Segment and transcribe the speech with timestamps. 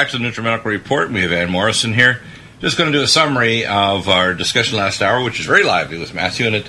[0.00, 1.10] back to the NutriMedical Report.
[1.10, 2.22] We have Ann Morrison here.
[2.60, 5.98] Just going to do a summary of our discussion last hour, which is very lively
[5.98, 6.46] with Matthew.
[6.46, 6.66] And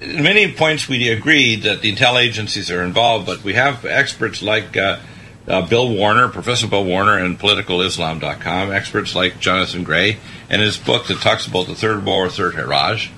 [0.00, 4.42] in many points, we agreed that the intel agencies are involved, but we have experts
[4.42, 5.00] like uh,
[5.48, 11.08] uh, Bill Warner, Professor Bill Warner, and PoliticalIslam.com, experts like Jonathan Gray, and his book
[11.08, 13.10] that talks about the Third War, Third Haraj.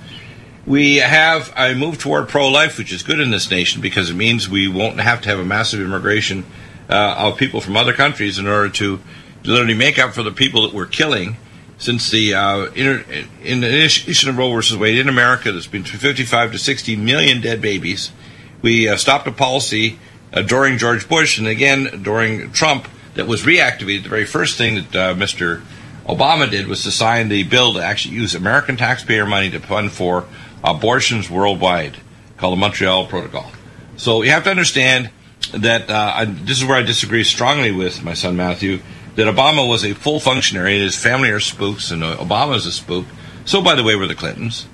[0.65, 4.15] We have a move toward pro life, which is good in this nation because it
[4.15, 6.47] means we won't have to have a massive immigration
[6.89, 8.99] uh, of people from other countries in order to
[9.43, 11.37] literally make up for the people that we're killing.
[11.77, 16.59] Since the uh, in the of Roe versus Wade in America, there's been 55 to
[16.59, 18.11] 60 million dead babies.
[18.61, 19.97] We uh, stopped a policy
[20.31, 24.03] uh, during George Bush and again during Trump that was reactivated.
[24.03, 25.63] The very first thing that uh, Mr.
[26.05, 29.91] Obama did was to sign the bill to actually use American taxpayer money to fund
[29.91, 30.27] for
[30.63, 31.97] abortions worldwide,
[32.37, 33.51] called the Montreal Protocol.
[33.97, 35.09] So you have to understand
[35.53, 38.79] that uh, this is where I disagree strongly with my son Matthew.
[39.15, 42.71] That Obama was a full functionary, and his family are spooks, and Obama is a
[42.71, 43.05] spook.
[43.43, 44.67] So, by the way, were the Clintons,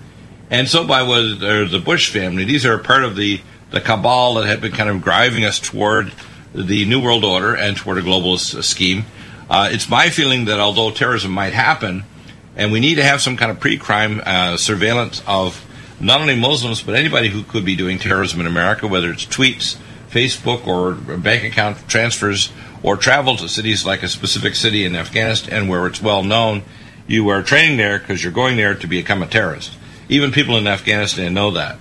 [0.50, 2.44] and so by was the Bush family.
[2.44, 6.12] These are part of the the cabal that had been kind of driving us toward
[6.54, 9.06] the New World Order and toward a globalist scheme.
[9.50, 12.04] Uh, it's my feeling that although terrorism might happen,
[12.56, 15.64] and we need to have some kind of pre-crime uh, surveillance of
[16.00, 19.78] not only Muslims but anybody who could be doing terrorism in America, whether it's tweets,
[20.10, 22.52] Facebook, or bank account transfers,
[22.84, 26.64] or travel to cities like a specific city in Afghanistan where it's well known
[27.08, 29.74] you are training there because you're going there to become a terrorist.
[30.10, 31.78] Even people in Afghanistan know that.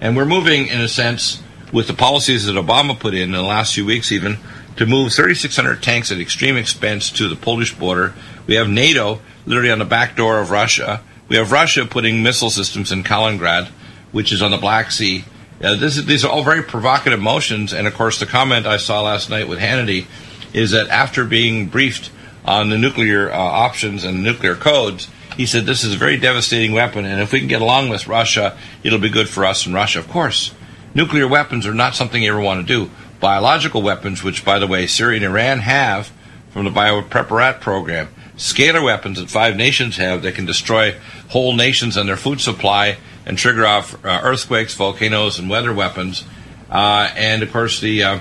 [0.00, 1.42] And we're moving, in a sense,
[1.72, 4.38] with the policies that Obama put in in the last few weeks, even
[4.76, 8.14] to move 3,600 tanks at extreme expense to the Polish border.
[8.46, 11.02] We have NATO literally on the back door of Russia.
[11.28, 13.68] We have Russia putting missile systems in Kaliningrad,
[14.10, 15.24] which is on the Black Sea.
[15.62, 17.72] Uh, is, these are all very provocative motions.
[17.72, 20.06] And of course, the comment I saw last night with Hannity
[20.52, 22.10] is that after being briefed
[22.44, 26.72] on the nuclear uh, options and nuclear codes, he said this is a very devastating
[26.72, 29.74] weapon, and if we can get along with Russia, it'll be good for us and
[29.74, 29.98] Russia.
[29.98, 30.52] Of course,
[30.94, 32.90] nuclear weapons are not something you ever want to do.
[33.20, 36.10] Biological weapons, which, by the way, Syria and Iran have
[36.50, 40.96] from the Biopreparat program, scalar weapons that five nations have that can destroy
[41.28, 42.96] whole nations and their food supply
[43.30, 46.24] and trigger off uh, earthquakes, volcanoes, and weather weapons.
[46.68, 48.18] Uh, and of course, the uh,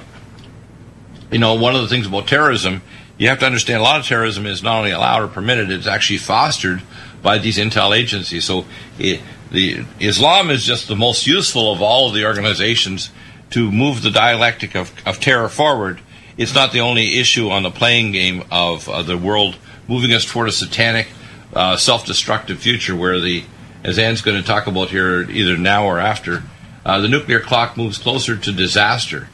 [1.31, 2.83] you know one of the things about terrorism,
[3.17, 5.87] you have to understand a lot of terrorism is not only allowed or permitted; it's
[5.87, 6.83] actually fostered
[7.23, 8.45] by these intel agencies.
[8.45, 8.65] So
[8.99, 9.19] it,
[9.51, 13.09] the Islam is just the most useful of all of the organizations
[13.49, 16.01] to move the dialectic of, of terror forward.
[16.37, 20.23] It's not the only issue on the playing game of uh, the world moving us
[20.23, 21.07] toward a satanic,
[21.55, 23.43] uh, self-destructive future where the,
[23.83, 26.43] as Ann's going to talk about here, either now or after,
[26.85, 29.27] uh, the nuclear clock moves closer to disaster.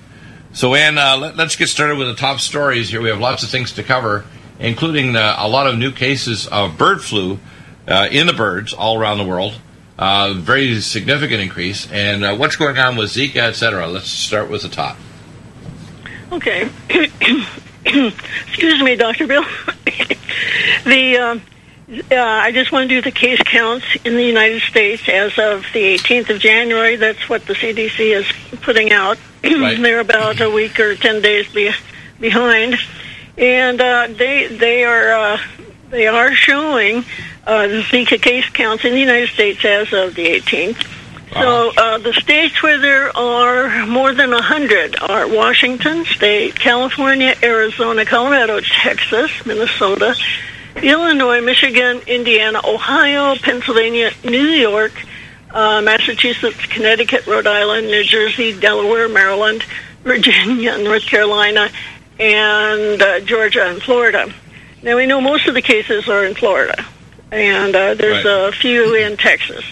[0.53, 3.01] So, Ann, uh, let, us get started with the top stories here.
[3.01, 4.25] We have lots of things to cover,
[4.59, 7.39] including uh, a lot of new cases of bird flu
[7.87, 9.59] uh, in the birds all around the world.
[9.97, 11.89] Uh, very significant increase.
[11.91, 13.87] And uh, what's going on with Zika, et cetera?
[13.87, 14.97] Let's start with the top.
[16.31, 16.69] Okay.
[17.85, 19.27] Excuse me, Dr.
[19.27, 19.43] Bill.
[20.85, 21.41] the
[21.87, 25.65] uh, I just want to do the case counts in the United States as of
[25.73, 26.95] the 18th of January.
[26.95, 29.17] That's what the CDC is putting out.
[29.45, 29.79] Right.
[29.79, 31.71] They're about a week or 10 days be-
[32.19, 32.75] behind,
[33.37, 35.41] and uh, they they are uh,
[35.91, 37.05] they are showing
[37.45, 40.83] uh, the Zika case counts in the United States as of the 18th.
[41.31, 48.05] So uh, the states where there are more than 100 are Washington State, California, Arizona,
[48.05, 50.15] Colorado, Texas, Minnesota,
[50.75, 54.93] Illinois, Michigan, Indiana, Ohio, Pennsylvania, New York,
[55.51, 59.63] uh, Massachusetts, Connecticut, Rhode Island, New Jersey, Delaware, Maryland,
[60.03, 61.69] Virginia, North Carolina,
[62.19, 64.31] and uh, Georgia and Florida.
[64.83, 66.85] Now we know most of the cases are in Florida
[67.31, 68.49] and uh, there's right.
[68.49, 69.63] a few in Texas.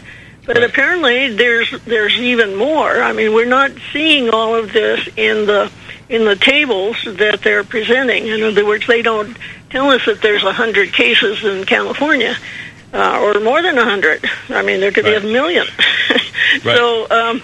[0.45, 0.69] But right.
[0.69, 3.01] apparently, there's there's even more.
[3.01, 5.71] I mean, we're not seeing all of this in the
[6.09, 8.27] in the tables that they're presenting.
[8.27, 9.37] In other words, they don't
[9.69, 12.35] tell us that there's a hundred cases in California.
[12.93, 14.23] Uh, or more than a hundred.
[14.49, 15.19] I mean, there could right.
[15.19, 15.65] be a million.
[16.09, 16.61] right.
[16.63, 17.41] so, um,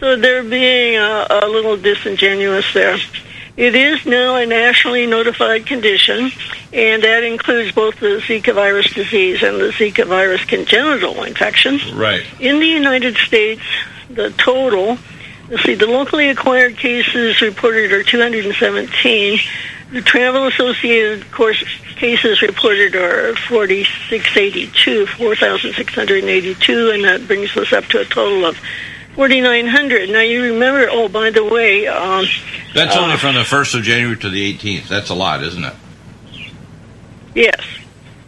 [0.00, 2.98] so they're being a, a little disingenuous there.
[3.58, 6.30] It is now a nationally notified condition,
[6.72, 11.80] and that includes both the Zika virus disease and the Zika virus congenital infection.
[11.96, 12.24] Right.
[12.38, 13.62] In the United States,
[14.10, 14.96] the total,
[15.50, 19.38] let's see, the locally acquired cases reported are 217.
[19.90, 21.64] The travel associated course
[21.96, 28.58] cases reported are 4682, 4,682, and that brings us up to a total of
[29.14, 30.10] 4,900.
[30.10, 31.86] Now, you remember, oh, by the way.
[31.86, 32.26] Um,
[32.74, 34.88] That's uh, only from the 1st of January to the 18th.
[34.88, 35.74] That's a lot, isn't it?
[37.34, 37.60] Yes.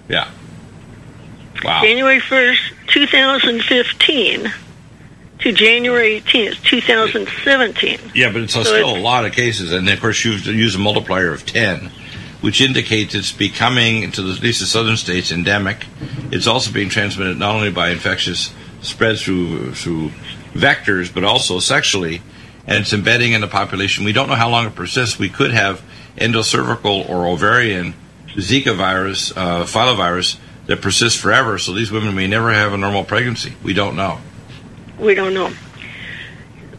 [0.08, 0.30] Yeah.
[1.62, 1.82] Wow.
[1.82, 2.58] January 1st,
[2.88, 4.52] 2015
[5.40, 7.98] to January 18th, 2017.
[8.14, 9.72] Yeah, but it's so still a lot of cases.
[9.72, 11.90] And of course, you use a multiplier of 10,
[12.42, 15.86] which indicates it's becoming, to the, at least the southern states, endemic.
[16.30, 18.52] It's also being transmitted not only by infectious
[18.82, 20.10] spread through, through
[20.52, 22.22] vectors, but also sexually.
[22.66, 24.04] And it's embedding in the population.
[24.04, 25.18] We don't know how long it persists.
[25.18, 25.82] We could have
[26.16, 27.94] endocervical or ovarian
[28.34, 31.58] Zika virus, uh, flavivirus, that persists forever.
[31.58, 33.54] So these women may never have a normal pregnancy.
[33.64, 34.20] We don't know
[35.00, 35.50] we don't know.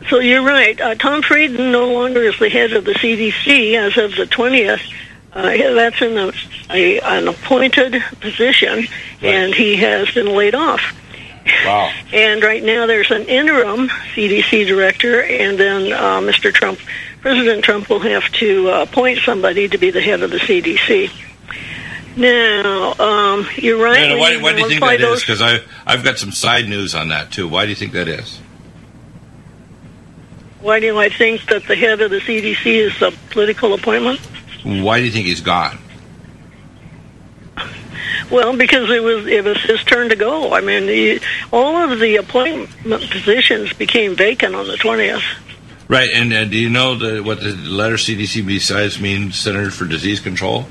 [0.09, 0.79] So you're right.
[0.79, 4.81] Uh, Tom Frieden no longer is the head of the CDC as of the 20th.
[5.33, 6.31] Uh, that's in a,
[6.69, 9.23] a, an appointed position, right.
[9.23, 10.81] and he has been laid off.
[11.65, 11.91] Wow.
[12.13, 16.53] And right now there's an interim CDC director, and then uh, Mr.
[16.53, 16.79] Trump,
[17.21, 21.09] President Trump will have to uh, appoint somebody to be the head of the CDC.
[22.15, 24.09] Now, um, you're right.
[24.09, 25.19] Yeah, why, why do you think that those...
[25.19, 25.23] is?
[25.23, 27.47] Because I I've got some side news on that too.
[27.47, 28.39] Why do you think that is?
[30.59, 34.19] Why do I think that the head of the CDC is a political appointment?
[34.63, 35.79] Why do you think he's gone?
[38.29, 40.53] Well, because it was it was his turn to go.
[40.53, 41.19] I mean, he,
[41.51, 42.69] all of the appointment
[43.09, 45.23] positions became vacant on the twentieth.
[45.87, 49.85] Right, and uh, do you know the, what the letter CDC besides means Center for
[49.85, 50.65] Disease Control?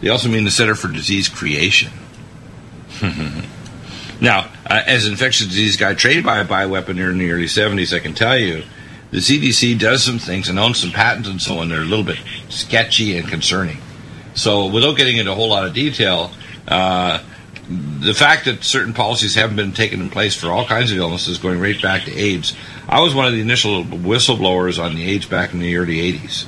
[0.00, 1.92] They also mean the Center for Disease Creation.
[4.20, 7.94] now, uh, as an infectious disease guy trained by a bioweapon in the early 70s,
[7.94, 8.62] I can tell you
[9.10, 11.68] the CDC does some things and owns some patents and so on.
[11.68, 12.18] They're a little bit
[12.48, 13.78] sketchy and concerning.
[14.34, 16.30] So, without getting into a whole lot of detail,
[16.68, 17.20] uh,
[17.68, 21.38] the fact that certain policies haven't been taken in place for all kinds of illnesses,
[21.38, 22.54] going right back to AIDS.
[22.88, 26.46] I was one of the initial whistleblowers on the AIDS back in the early 80s.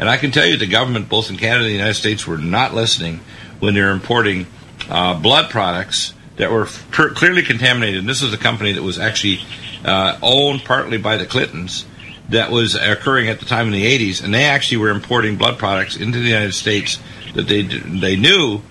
[0.00, 2.38] And I can tell you the government, both in Canada and the United States, were
[2.38, 3.20] not listening
[3.58, 4.46] when they were importing
[4.88, 7.98] uh, blood products that were per- clearly contaminated.
[7.98, 9.40] And this is a company that was actually
[9.84, 11.84] uh, owned partly by the Clintons
[12.30, 14.24] that was occurring at the time in the 80s.
[14.24, 16.98] And they actually were importing blood products into the United States
[17.34, 18.62] that they, they knew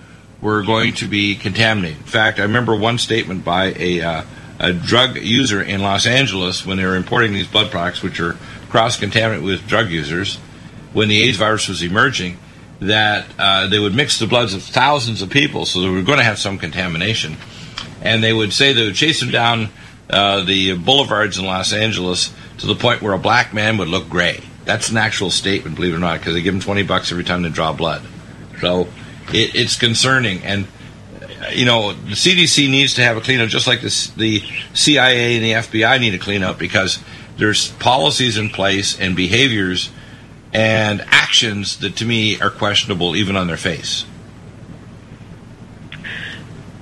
[0.42, 1.98] were going to be contaminated.
[1.98, 4.22] In fact, I remember one statement by a, uh,
[4.58, 8.36] a drug user in Los Angeles when they were importing these blood products, which are
[8.68, 10.40] cross contaminated with drug users
[10.92, 12.38] when the AIDS virus was emerging
[12.80, 16.18] that uh, they would mix the bloods of thousands of people, so they were going
[16.18, 17.36] to have some contamination.
[18.02, 19.68] And they would say they would chase them down
[20.08, 24.08] uh, the boulevards in Los Angeles to the point where a black man would look
[24.08, 24.42] gray.
[24.64, 27.24] That's an actual statement, believe it or not, because they give them 20 bucks every
[27.24, 28.02] time they draw blood.
[28.60, 28.88] So
[29.32, 30.42] it, it's concerning.
[30.42, 30.66] And,
[31.52, 34.42] you know, the CDC needs to have a cleanup, just like the, the
[34.72, 36.98] CIA and the FBI need a cleanup, because
[37.36, 39.90] there's policies in place and behaviors
[40.52, 44.04] and actions that to me are questionable even on their face.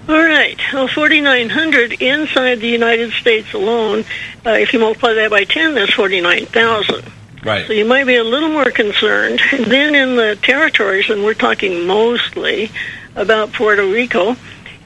[0.09, 0.59] All right.
[0.73, 4.07] Well, 4,900 inside the United States alone,
[4.47, 7.05] uh, if you multiply that by 10, that's 49,000.
[7.45, 7.67] Right.
[7.67, 9.41] So you might be a little more concerned.
[9.53, 12.71] Then in the territories, and we're talking mostly
[13.15, 14.37] about Puerto Rico,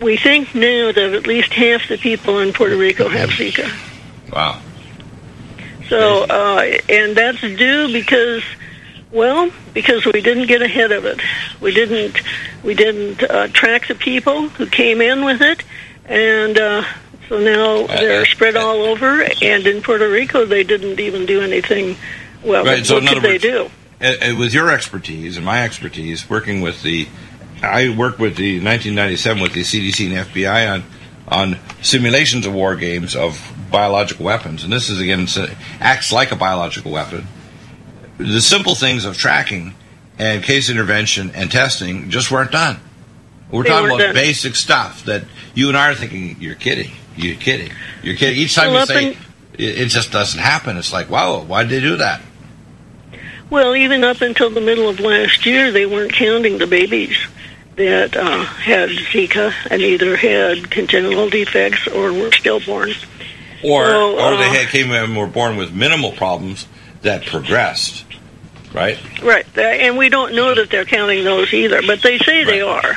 [0.01, 3.71] we think now that at least half the people in Puerto Rico have Zika.
[4.33, 4.63] Wow.
[5.91, 8.43] So, uh, and that's due because,
[9.13, 11.21] well, because we didn't get ahead of it.
[11.61, 12.19] We didn't,
[12.63, 15.63] we didn't uh, track the people who came in with it,
[16.07, 16.83] and uh,
[17.29, 19.23] so now uh, they're spread all over.
[19.43, 21.97] And in Puerto Rico, they didn't even do anything
[22.47, 22.87] well, right.
[22.87, 23.71] so what could they do?
[24.01, 27.09] Uh, uh, with your expertise and my expertise, working with the,
[27.63, 30.85] I worked with the 1997 with the CDC and FBI on
[31.29, 35.27] on simulations of war games of biological weapons, and this is again
[35.81, 37.27] acts like a biological weapon.
[38.19, 39.75] The simple things of tracking
[40.19, 42.79] and case intervention and testing just weren't done.
[43.51, 44.15] We're they talking about done.
[44.15, 45.25] basic stuff that
[45.55, 47.73] you and I are thinking, you're kidding, you're kidding,
[48.03, 48.39] you're kidding.
[48.39, 49.17] Each time well, you say, in-
[49.59, 50.77] it just doesn't happen.
[50.77, 52.21] It's like, wow, why did they do that?
[53.51, 57.17] Well, even up until the middle of last year, they weren't counting the babies
[57.77, 62.91] that uh, had Zika and either had congenital defects or were stillborn.
[63.63, 66.67] Or, so, or they uh, had, came and were born with minimal problems
[67.03, 68.05] that progressed.
[68.73, 68.99] Right.
[69.23, 69.47] Right.
[69.57, 72.47] And we don't know that they're counting those either, but they say right.
[72.47, 72.95] they are.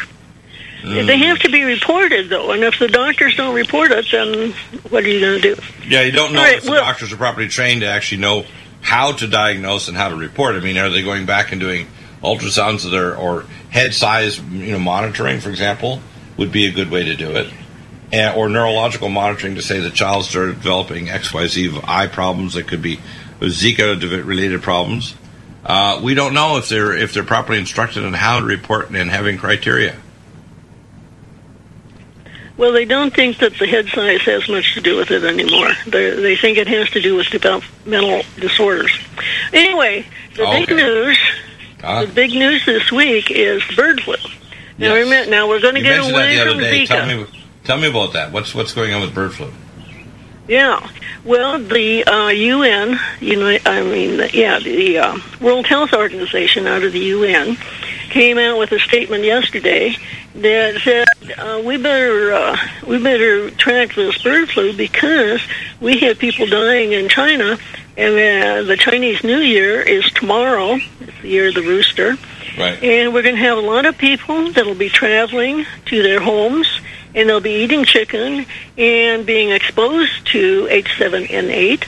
[0.82, 1.08] Mm.
[1.08, 4.53] They have to be reported, though, and if the doctors don't report it, then
[4.89, 5.62] what are you going to do?
[5.88, 8.46] Yeah, you don't know right, if the well, doctors are properly trained to actually know
[8.81, 10.55] how to diagnose and how to report.
[10.55, 11.88] I mean, are they going back and doing
[12.21, 16.01] ultrasounds of their or head size, you know, monitoring, for example,
[16.38, 17.51] would be a good way to do it,
[18.12, 22.53] and, or neurological monitoring to say the child started developing X, Y, Z eye problems
[22.53, 23.00] that could be
[23.39, 25.15] Zika related problems.
[25.65, 29.09] Uh, we don't know if they're if they're properly instructed on how to report and
[29.09, 29.95] having criteria.
[32.59, 35.69] Well, they don't think that the head size has much to do with it anymore.
[35.87, 38.91] They, they think it has to do with developmental disorders.
[39.53, 40.65] Anyway, the okay.
[40.65, 41.17] big news,
[41.81, 44.15] uh, the big news this week is bird flu.
[44.77, 45.05] Now, yes.
[45.05, 46.87] remember, now we're going to get away from Zika.
[46.87, 47.25] Tell me,
[47.63, 48.33] tell me about that.
[48.33, 49.53] What's what's going on with bird flu?
[50.49, 50.85] Yeah,
[51.23, 56.83] well, the uh, UN, you know, I mean, yeah, the uh, World Health Organization out
[56.83, 57.55] of the UN
[58.09, 59.95] came out with a statement yesterday
[60.35, 65.41] that said uh, we better uh, we better track this bird flu because
[65.81, 67.57] we have people dying in China,
[67.97, 70.77] and uh, the Chinese New Year is tomorrow.
[70.99, 72.17] It's the year of the rooster,
[72.57, 72.81] right.
[72.83, 76.67] and we're going to have a lot of people that'll be traveling to their homes,
[77.15, 78.45] and they'll be eating chicken
[78.77, 81.87] and being exposed to H7N8,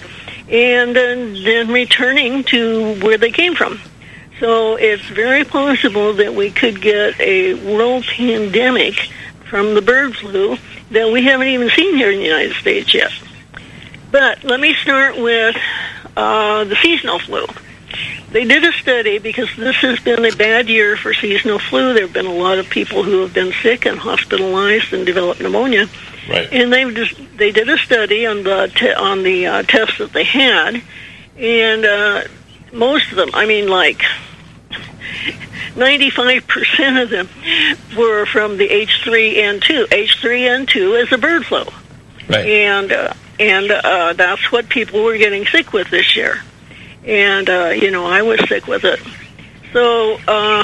[0.49, 3.79] and then returning to where they came from.
[4.41, 8.95] So it's very possible that we could get a world pandemic
[9.47, 10.57] from the bird flu
[10.89, 13.11] that we haven't even seen here in the United States yet.
[14.09, 15.55] But let me start with
[16.17, 17.45] uh, the seasonal flu.
[18.31, 21.93] They did a study because this has been a bad year for seasonal flu.
[21.93, 25.39] There have been a lot of people who have been sick and hospitalized and developed
[25.39, 25.87] pneumonia.
[26.27, 26.51] Right.
[26.51, 30.13] And they just they did a study on the te- on the uh, tests that
[30.13, 30.81] they had,
[31.37, 32.23] and uh,
[32.73, 34.01] most of them, I mean, like
[35.75, 37.29] 95% of them
[37.97, 39.87] were from the H3N2.
[39.87, 41.63] H3N2 is a bird flu.
[42.29, 42.45] Right.
[42.45, 46.41] And, uh, and uh, that's what people were getting sick with this year.
[47.05, 48.99] And, uh, you know, I was sick with it.
[49.73, 50.63] So, uh,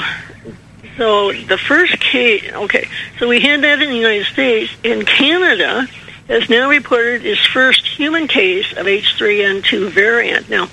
[0.96, 2.88] so the first case, okay,
[3.18, 4.72] so we had that in the United States.
[4.84, 5.88] In Canada,
[6.28, 10.48] has now reported its first human case of H3N2 variant.
[10.50, 10.68] Now,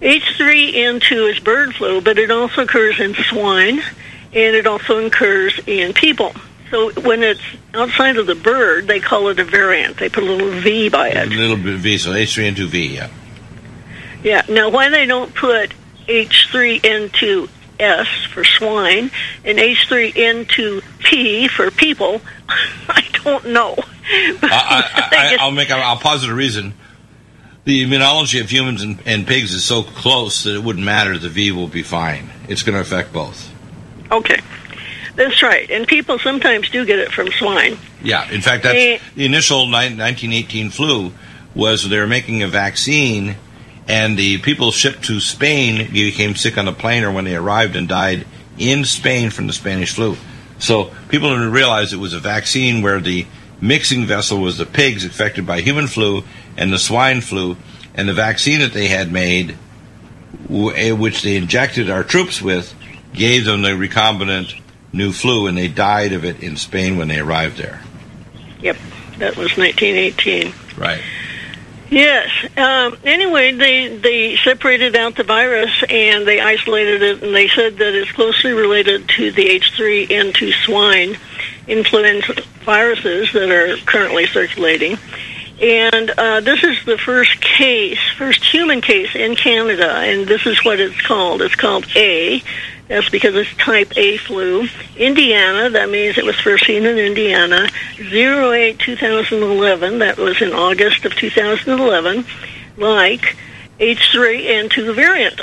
[0.00, 3.80] H3N2 is bird flu, but it also occurs in swine
[4.32, 6.32] and it also occurs in people.
[6.70, 7.40] So when it's
[7.74, 9.96] outside of the bird, they call it a variant.
[9.96, 11.26] They put a little V by it.
[11.26, 13.10] A little bit V, so H3N2V, yeah.
[14.22, 14.42] Yeah.
[14.48, 15.72] Now, why they don't put
[16.06, 19.10] H3N2S for swine
[19.44, 22.20] and H3N2P for people,
[22.88, 23.76] I don't know.
[24.10, 25.70] I, will make.
[25.70, 26.74] I'll posit a reason
[27.68, 31.18] the immunology of humans and, and, pigs is so close that it wouldn't matter.
[31.18, 32.30] The V will be fine.
[32.48, 33.52] It's going to affect both.
[34.10, 34.40] Okay.
[35.16, 35.70] That's right.
[35.70, 37.76] And people sometimes do get it from swine.
[38.02, 38.26] Yeah.
[38.30, 41.12] In fact, that's and, the initial 1918 flu
[41.54, 43.36] was they were making a vaccine
[43.86, 47.76] and the people shipped to Spain became sick on the plane or when they arrived
[47.76, 50.16] and died in Spain from the Spanish flu.
[50.58, 53.26] So people didn't realize it was a vaccine where the
[53.60, 56.24] mixing vessel was the pigs affected by human flu
[56.56, 57.56] and the swine flu,
[57.94, 59.56] and the vaccine that they had made,
[60.50, 62.74] eh, which they injected our troops with,
[63.12, 64.60] gave them the recombinant
[64.92, 67.82] new flu, and they died of it in Spain when they arrived there.
[68.60, 68.76] Yep,
[69.18, 70.52] that was 1918.
[70.76, 71.02] Right.
[71.90, 72.28] Yes.
[72.56, 77.78] Um, anyway, they they separated out the virus and they isolated it, and they said
[77.78, 81.16] that it's closely related to the H3N2 swine
[81.66, 84.98] influenza viruses that are currently circulating.
[85.60, 90.64] And uh, this is the first case, first human case in Canada, and this is
[90.64, 91.42] what it's called.
[91.42, 92.42] It's called A.
[92.88, 94.66] That's because it's type A flu.
[94.96, 97.68] Indiana, that means it was first seen in Indiana.
[97.98, 102.24] 08 2011, that was in August of 2011,
[102.78, 103.36] like
[103.78, 105.40] H3N2 variant.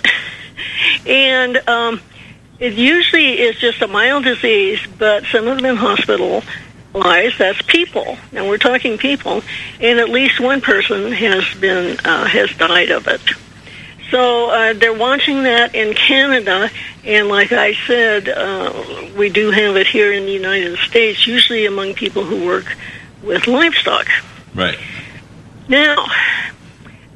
[1.06, 2.02] and um,
[2.60, 6.44] it usually is just a mild disease, but some of them hospital
[6.96, 8.18] lies, that's people.
[8.32, 9.44] Now we're talking people,
[9.80, 13.22] and at least one person has been uh, has died of it.
[14.12, 16.70] So uh, they're watching that in Canada,
[17.04, 21.66] and like I said, uh, we do have it here in the United States, usually
[21.66, 22.76] among people who work
[23.24, 24.08] with livestock.
[24.54, 24.78] Right.
[25.68, 26.06] Now,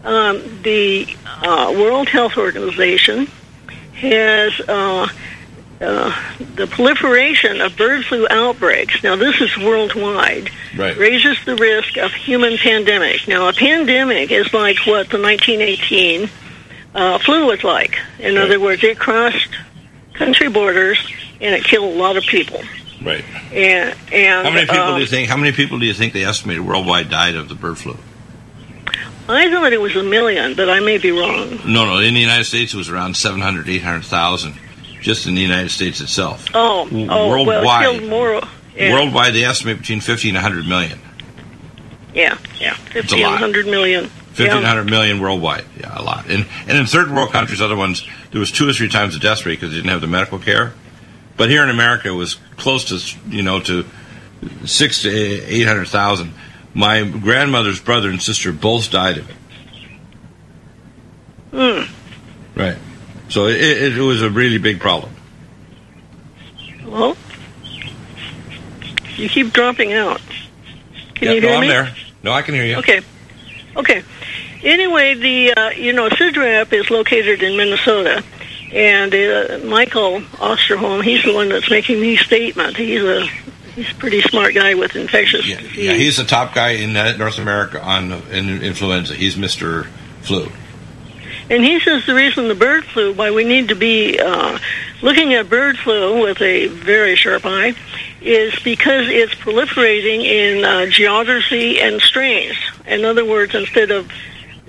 [0.03, 3.27] um, the uh, World Health Organization
[3.93, 5.07] has uh,
[5.81, 10.97] uh, the proliferation of bird flu outbreaks, now this is worldwide, right.
[10.97, 13.27] raises the risk of human pandemic.
[13.27, 16.29] Now, a pandemic is like what the 1918
[16.95, 17.97] uh, flu was like.
[18.19, 18.43] In Right.
[18.45, 19.49] other words, it crossed
[20.13, 20.97] country borders
[21.41, 22.61] and it killed a lot of people.
[23.01, 23.23] Right.
[23.53, 25.29] And and How many people uh, do you think?
[25.29, 27.97] How many people do you think they estimated worldwide died of the bird flu?
[29.29, 31.59] I thought it was a million, but I may be wrong.
[31.65, 31.99] No, no.
[31.99, 34.55] In the United States, it was around 700, 800,000,
[35.01, 36.47] just in the United States itself.
[36.55, 37.85] Oh, oh, well, worldwide.
[37.85, 38.41] it killed more.
[38.75, 40.99] Yeah, Worldwide, they estimate between 50 and 100 million.
[42.15, 43.39] yeah, yeah, a fifty and lot.
[43.39, 43.67] hundred
[44.29, 44.35] million.
[44.35, 44.55] 50 yeah.
[44.55, 45.65] and 100 million worldwide.
[45.79, 46.29] Yeah, a lot.
[46.29, 49.19] And, and in third world countries, other ones, there was two or three times the
[49.19, 50.73] death rate because they didn't have the medical care.
[51.37, 53.85] But here in America, it was close to, you know, to
[54.65, 56.33] six to 800,000.
[56.73, 59.35] My grandmother's brother and sister both died of it.
[61.51, 62.59] Hmm.
[62.59, 62.77] Right.
[63.29, 65.13] So it, it, it was a really big problem.
[66.85, 67.15] Well,
[69.15, 70.21] you keep dropping out.
[71.15, 71.67] Can yeah, you no, hear I'm me?
[71.67, 71.95] there.
[72.23, 72.77] No, I can hear you.
[72.77, 73.01] Okay.
[73.75, 74.03] Okay.
[74.63, 78.23] Anyway, the uh, you know CIDRAP is located in Minnesota,
[78.73, 82.77] and uh, Michael Osterholm, he's the one that's making these statements.
[82.77, 83.25] He's a
[83.75, 85.77] he's a pretty smart guy with infectious Yeah, disease.
[85.77, 89.13] yeah, he's the top guy in uh, North America on in influenza.
[89.15, 89.87] He's Mr.
[90.21, 90.51] Flu.
[91.51, 94.59] And he says the reason the bird flu, why we need to be uh,
[95.01, 97.73] looking at bird flu with a very sharp eye,
[98.21, 102.55] is because it's proliferating in uh, geography and strains.
[102.85, 104.11] In other words, instead of,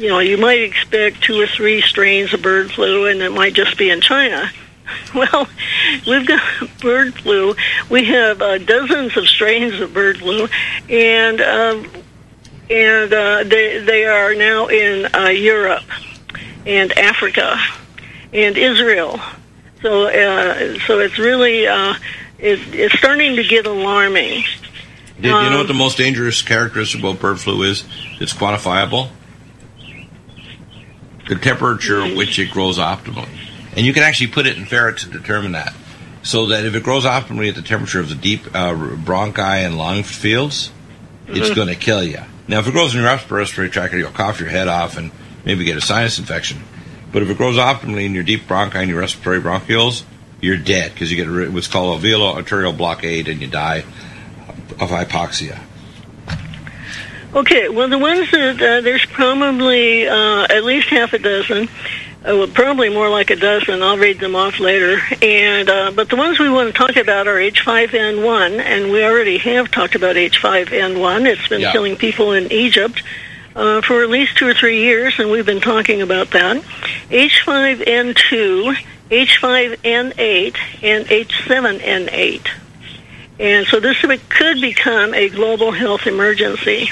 [0.01, 3.53] you know, you might expect two or three strains of bird flu and it might
[3.53, 4.51] just be in China.
[5.15, 5.47] Well,
[6.05, 6.43] we've got
[6.81, 7.55] bird flu.
[7.89, 10.49] We have uh, dozens of strains of bird flu,
[10.89, 11.89] and um,
[12.69, 15.85] and uh, they they are now in uh, Europe
[16.67, 17.57] and Africa
[18.33, 19.21] and Israel.
[19.81, 21.95] So uh, so it's really uh,
[22.41, 24.43] it, it's starting to get alarming.
[25.17, 27.85] Did you know Um, what the most dangerous characteristic about bird flu is?
[28.21, 29.11] It's quantifiable.
[31.31, 33.29] The temperature at which it grows optimally.
[33.77, 35.73] And you can actually put it in ferrets to determine that.
[36.25, 39.79] So that if it grows optimally at the temperature of the deep uh, bronchi and
[39.79, 40.73] lung fields,
[41.29, 42.19] it's going to kill you.
[42.49, 45.13] Now, if it grows in your respiratory tract, you'll cough your head off and
[45.45, 46.65] maybe get a sinus infection.
[47.13, 50.03] But if it grows optimally in your deep bronchi and your respiratory bronchioles,
[50.41, 53.85] you're dead because you get what's called alveolar arterial blockade and you die
[54.81, 55.61] of hypoxia.
[57.35, 62.35] Okay, well, the ones that uh, there's probably uh, at least half a dozen, uh,
[62.37, 63.83] well, probably more like a dozen.
[63.83, 65.01] I'll read them off later.
[65.23, 69.39] And uh, but the ones we want to talk about are H5N1, and we already
[69.39, 71.27] have talked about H5N1.
[71.27, 71.71] It's been Yeah.
[71.73, 73.03] killing people in Egypt.
[73.55, 76.63] Uh, for at least two or three years, and we've been talking about that.
[77.11, 78.77] H5N2,
[79.11, 82.47] H5N8, and H7N8.
[83.41, 83.97] And so this
[84.29, 86.91] could become a global health emergency.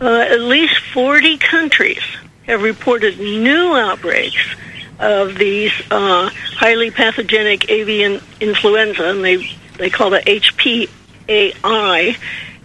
[0.00, 2.02] Uh, at least 40 countries
[2.46, 4.54] have reported new outbreaks
[5.00, 12.16] of these uh, highly pathogenic avian influenza, and they, they call it HPAI.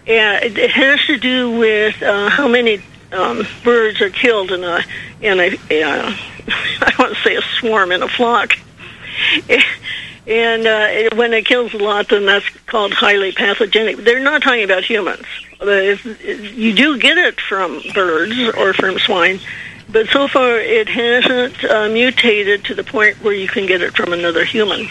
[0.06, 4.84] And it has to do with uh, how many um, birds are killed in a
[5.20, 5.48] in a,
[5.82, 6.16] uh,
[6.48, 8.52] I want to say a swarm in a flock.
[10.26, 13.98] And uh, it- when it kills a lot, then that's called highly pathogenic.
[13.98, 15.24] They're not talking about humans.
[15.60, 16.04] Uh, if-
[16.58, 19.38] You do get it from birds or from swine,
[19.88, 23.94] but so far it hasn't uh, mutated to the point where you can get it
[23.96, 24.88] from another human.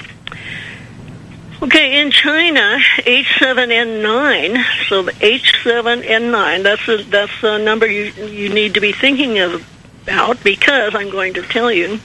[1.62, 8.74] Okay, in China, H7N9, so the H7N9, that's the, that's the number you, you need
[8.74, 9.66] to be thinking of,
[10.04, 12.00] about because I'm going to tell you.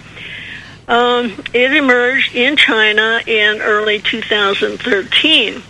[0.90, 5.62] Um, it emerged in China in early 2013,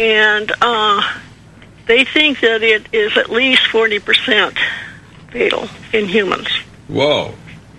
[0.00, 1.12] and uh,
[1.86, 4.58] they think that it is at least 40%
[5.30, 6.48] fatal in humans.
[6.88, 7.34] Whoa.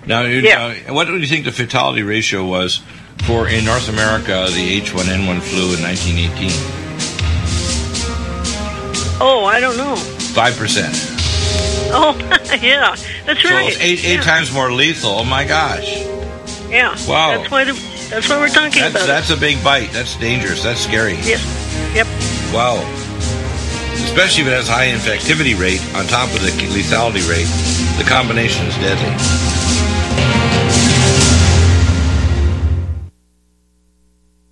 [0.06, 0.74] Now, Yeah.
[0.88, 2.82] uh, what do you think the fatality ratio was
[3.26, 6.50] for in North America the H1N1 flu in 1918?
[9.22, 9.96] Oh, I don't know.
[9.96, 10.94] Five percent.
[11.96, 12.16] Oh,
[12.62, 12.96] yeah,
[13.26, 13.68] that's So right.
[13.72, 14.22] it's eight eight yeah.
[14.22, 15.12] times more lethal.
[15.12, 16.04] Oh my gosh.
[16.70, 16.96] Yeah.
[17.08, 17.38] Wow.
[17.38, 17.64] That's why.
[17.66, 17.74] The,
[18.10, 19.92] that's why we're talking That's about that's a big bite.
[19.92, 20.64] That's dangerous.
[20.64, 21.14] That's scary.
[21.14, 21.26] it.
[21.26, 21.44] Yes.
[21.96, 22.08] Yep.
[22.54, 22.78] Wow.
[23.94, 27.50] Especially if it has high infectivity rate on top of the lethality rate,
[27.98, 29.53] the combination is deadly.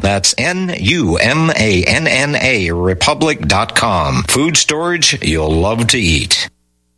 [0.00, 4.24] That's N-U-M-A NNA Republic.com.
[4.24, 6.48] Food storage you'll love to eat.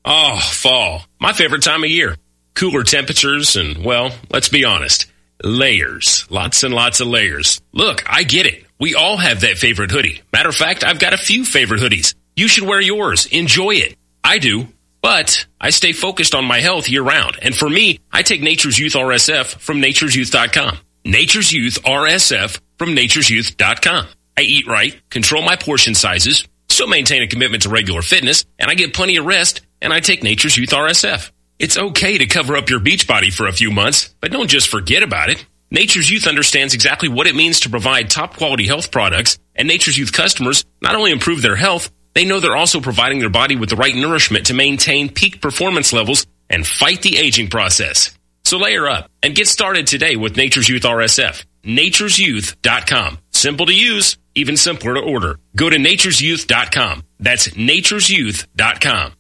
[0.05, 1.03] Oh, fall.
[1.21, 2.17] My favorite time of year.
[2.55, 5.07] Cooler temperatures and, well, let's be honest,
[5.43, 6.27] layers.
[6.31, 7.61] Lots and lots of layers.
[7.73, 8.65] Look, I get it.
[8.79, 10.21] We all have that favorite hoodie.
[10.33, 12.15] Matter of fact, I've got a few favorite hoodies.
[12.35, 13.27] You should wear yours.
[13.27, 13.97] Enjoy it.
[14.25, 14.67] I do.
[15.03, 17.37] But I stay focused on my health year round.
[17.43, 20.79] And for me, I take Nature's Youth RSF from nature'syouth.com.
[21.05, 24.07] Nature's Youth RSF from nature'syouth.com.
[24.37, 28.71] I eat right, control my portion sizes, still maintain a commitment to regular fitness, and
[28.71, 31.31] I get plenty of rest, and I take Nature's Youth RSF.
[31.59, 34.69] It's okay to cover up your beach body for a few months, but don't just
[34.69, 35.45] forget about it.
[35.71, 39.99] Nature's Youth understands exactly what it means to provide top quality health products, and Nature's
[39.99, 43.71] Youth customers not only improve their health, they know they're also providing their body with
[43.71, 48.17] the right nourishment to maintain peak performance levels and fight the aging process.
[48.53, 51.43] So layer up and get started today with Nature's Youth RSF.
[51.65, 53.19] Nature'sYouth.com.
[53.31, 55.39] Simple to use, even simpler to order.
[55.57, 57.03] Go to nature'syouth.com.
[57.19, 59.13] That's nature'syouth.com.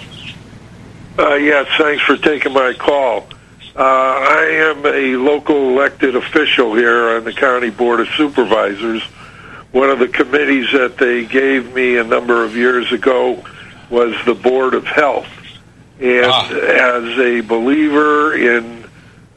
[1.18, 3.28] Uh, yes, thanks for taking my call.
[3.76, 9.02] Uh, I am a local elected official here on the County Board of Supervisors.
[9.72, 13.44] One of the committees that they gave me a number of years ago
[13.90, 15.28] was the Board of Health.
[16.02, 16.50] And Ah.
[16.50, 18.84] as a believer in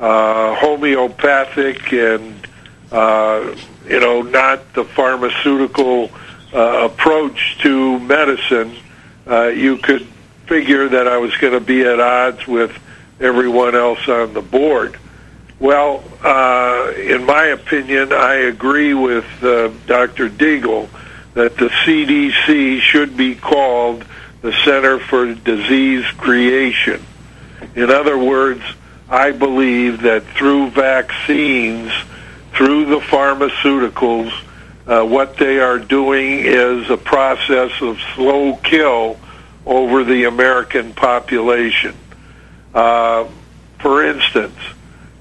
[0.00, 2.48] uh, homeopathic and,
[2.90, 3.54] uh,
[3.88, 6.10] you know, not the pharmaceutical
[6.54, 8.76] uh, approach to medicine,
[9.26, 10.06] uh, you could
[10.46, 12.76] figure that I was going to be at odds with
[13.20, 14.98] everyone else on the board.
[15.58, 20.28] Well, uh, in my opinion, I agree with uh, Dr.
[20.28, 20.88] Deagle
[21.34, 24.04] that the CDC should be called
[24.42, 27.04] the Center for Disease Creation.
[27.74, 28.62] In other words,
[29.08, 31.92] I believe that through vaccines,
[32.52, 34.32] through the pharmaceuticals,
[34.86, 39.18] uh, what they are doing is a process of slow kill
[39.66, 41.94] over the American population.
[42.74, 43.24] Uh,
[43.78, 44.58] for instance,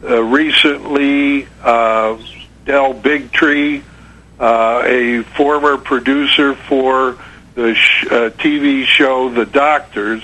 [0.04, 2.18] uh, recently, uh,
[2.66, 3.84] Del Bigtree,
[4.40, 7.18] uh, a former producer for
[7.56, 10.24] the sh- uh, TV show The Doctors,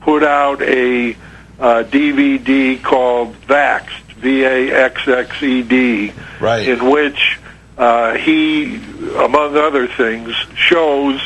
[0.00, 1.14] put out a
[1.58, 6.68] uh, DVD called Vaxxed, V-A-X-X-E-D, Right.
[6.68, 7.38] in which
[7.78, 8.76] uh, he,
[9.16, 11.20] among other things, shows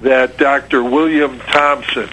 [0.00, 0.82] that Dr.
[0.82, 2.08] William Thompson,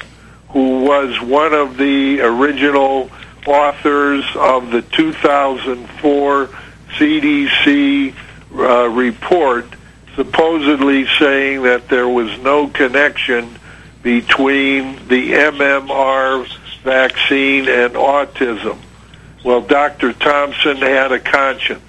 [0.49, 3.09] who was one of the original
[3.45, 6.49] authors of the 2004
[6.97, 8.13] CDC
[8.53, 9.65] uh, report,
[10.15, 13.57] supposedly saying that there was no connection
[14.03, 16.47] between the MMR
[16.83, 18.77] vaccine and autism.
[19.43, 20.13] Well, Dr.
[20.13, 21.83] Thompson had a conscience,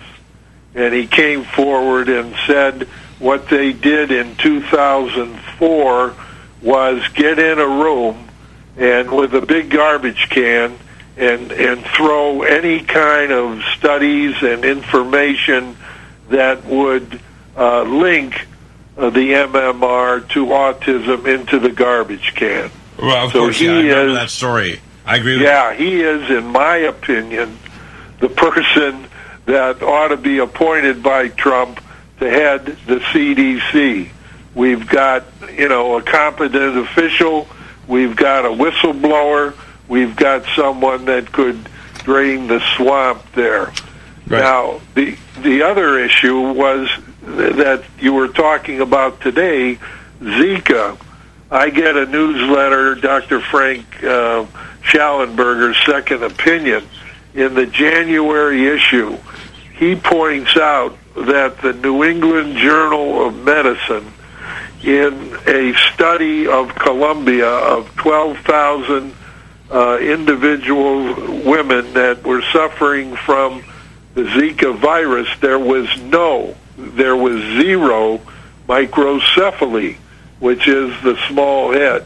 [0.79, 2.85] and he came forward and said
[3.19, 6.15] what they did in 2004
[6.63, 8.29] was get in a room
[8.77, 10.79] and with a big garbage can
[11.17, 15.77] and and throw any kind of studies and information
[16.29, 17.21] that would
[17.57, 18.47] uh, link
[18.97, 22.71] uh, the MMR to autism into the garbage can.
[22.99, 24.81] Well, of so course, yeah, I remember is, that story.
[25.05, 25.43] I agree.
[25.43, 27.59] yeah, he is, in my opinion,
[28.21, 29.08] the person
[29.49, 31.83] that ought to be appointed by Trump
[32.21, 34.11] to head the CDC.
[34.55, 37.47] We've got, you know, a competent official.
[37.87, 39.55] We've got a whistleblower
[39.89, 41.69] we've got someone that could
[42.05, 43.73] drain the swamp there.
[44.27, 44.41] Right.
[44.41, 46.89] Now, the the other issue was
[47.23, 49.79] that you were talking about today,
[50.21, 50.99] Zika.
[51.51, 53.41] I get a newsletter, Dr.
[53.41, 54.45] Frank uh,
[54.83, 56.87] Shallenberger's Second Opinion.
[57.39, 59.17] In the January issue,
[59.79, 64.13] he points out that the New England Journal of Medicine,
[64.83, 69.15] in a study of Colombia of 12,000
[69.71, 71.05] uh, individual
[71.45, 73.63] women that were suffering from
[74.15, 78.21] the Zika virus, there was no, there was zero
[78.69, 79.95] microcephaly,
[80.41, 82.05] which is the small head.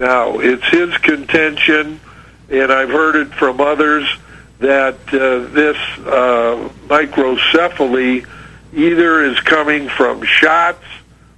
[0.00, 2.00] Now, it's his contention,
[2.48, 4.08] and I've heard it from others,
[4.58, 8.26] that uh, this uh, microcephaly
[8.72, 10.84] either is coming from shots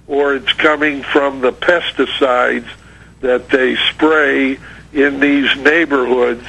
[0.07, 2.67] or it's coming from the pesticides
[3.21, 4.57] that they spray
[4.93, 6.45] in these neighborhoods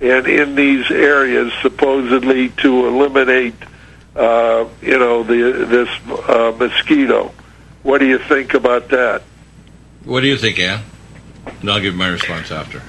[0.00, 3.54] and in these areas supposedly to eliminate
[4.16, 5.88] uh, you know the this
[6.28, 7.32] uh, mosquito.
[7.82, 9.22] What do you think about that?
[10.04, 10.82] What do you think, Ann?
[11.60, 12.82] And I'll give my response after.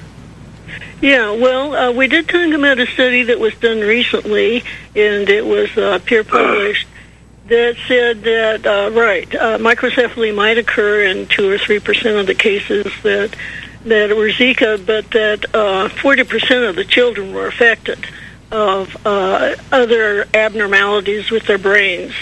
[1.03, 4.63] Yeah, well, uh, we did talk about a study that was done recently,
[4.95, 6.87] and it was uh, peer published,
[7.47, 12.33] that said that, uh, right, uh, microcephaly might occur in 2 or 3% of the
[12.33, 13.35] cases that
[13.83, 17.99] that were Zika, but that uh, 40% of the children were affected
[18.49, 22.13] of uh, other abnormalities with their brains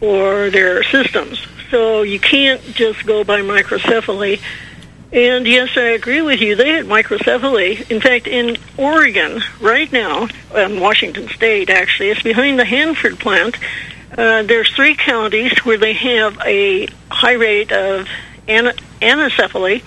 [0.00, 1.46] or their systems.
[1.70, 4.40] So you can't just go by microcephaly.
[5.12, 6.56] And yes, I agree with you.
[6.56, 7.90] They had microcephaly.
[7.90, 13.56] In fact, in Oregon right now, in Washington State, actually, it's behind the Hanford plant.
[14.16, 18.08] Uh, there's three counties where they have a high rate of
[18.48, 19.82] an- anencephaly,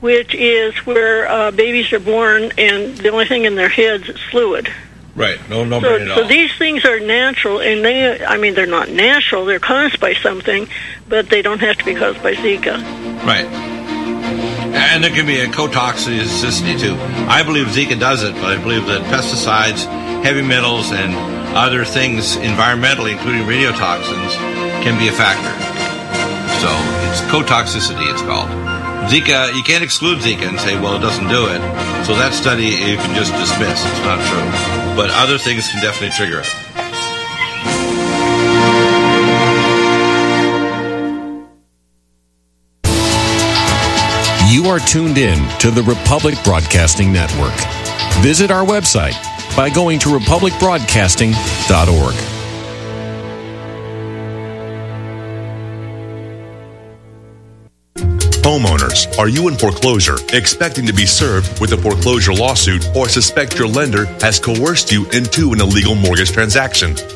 [0.00, 4.20] which is where uh, babies are born and the only thing in their heads is
[4.30, 4.68] fluid.
[5.14, 5.38] Right.
[5.48, 6.14] No, no so.
[6.14, 9.46] So these things are natural, and they, I mean, they're not natural.
[9.46, 10.68] They're caused by something,
[11.08, 12.82] but they don't have to be caused by Zika.
[13.24, 13.75] Right.
[14.96, 16.96] And there can be a co-toxicity too.
[17.28, 19.84] I believe Zika does it, but I believe that pesticides,
[20.24, 21.12] heavy metals, and
[21.54, 24.32] other things environmentally, including radiotoxins,
[24.80, 25.52] can be a factor.
[26.64, 26.72] So
[27.12, 28.48] it's co-toxicity, it's called.
[29.12, 31.60] Zika, you can't exclude Zika and say, well, it doesn't do it.
[32.08, 33.84] So that study you can just dismiss.
[33.84, 34.96] It's not true.
[34.96, 36.65] But other things can definitely trigger it.
[44.48, 47.52] You are tuned in to the Republic Broadcasting Network.
[48.22, 49.16] Visit our website
[49.56, 52.14] by going to republicbroadcasting.org.
[58.46, 63.58] Homeowners, are you in foreclosure, expecting to be served with a foreclosure lawsuit, or suspect
[63.58, 66.94] your lender has coerced you into an illegal mortgage transaction?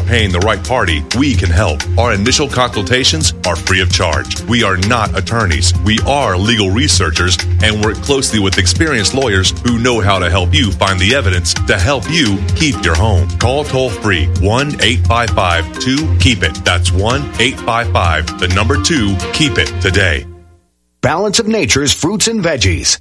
[0.00, 1.80] paying the right party, we can help.
[1.98, 4.40] Our initial consultations are free of charge.
[4.42, 5.72] We are not attorneys.
[5.84, 10.54] We are legal researchers and work closely with experienced lawyers who know how to help
[10.54, 13.28] you find the evidence to help you keep your home.
[13.38, 16.64] Call toll free 1 855 2 KEEP IT.
[16.64, 20.26] That's 1 855 the number 2 KEEP IT today.
[21.00, 23.00] Balance of Nature's fruits and veggies.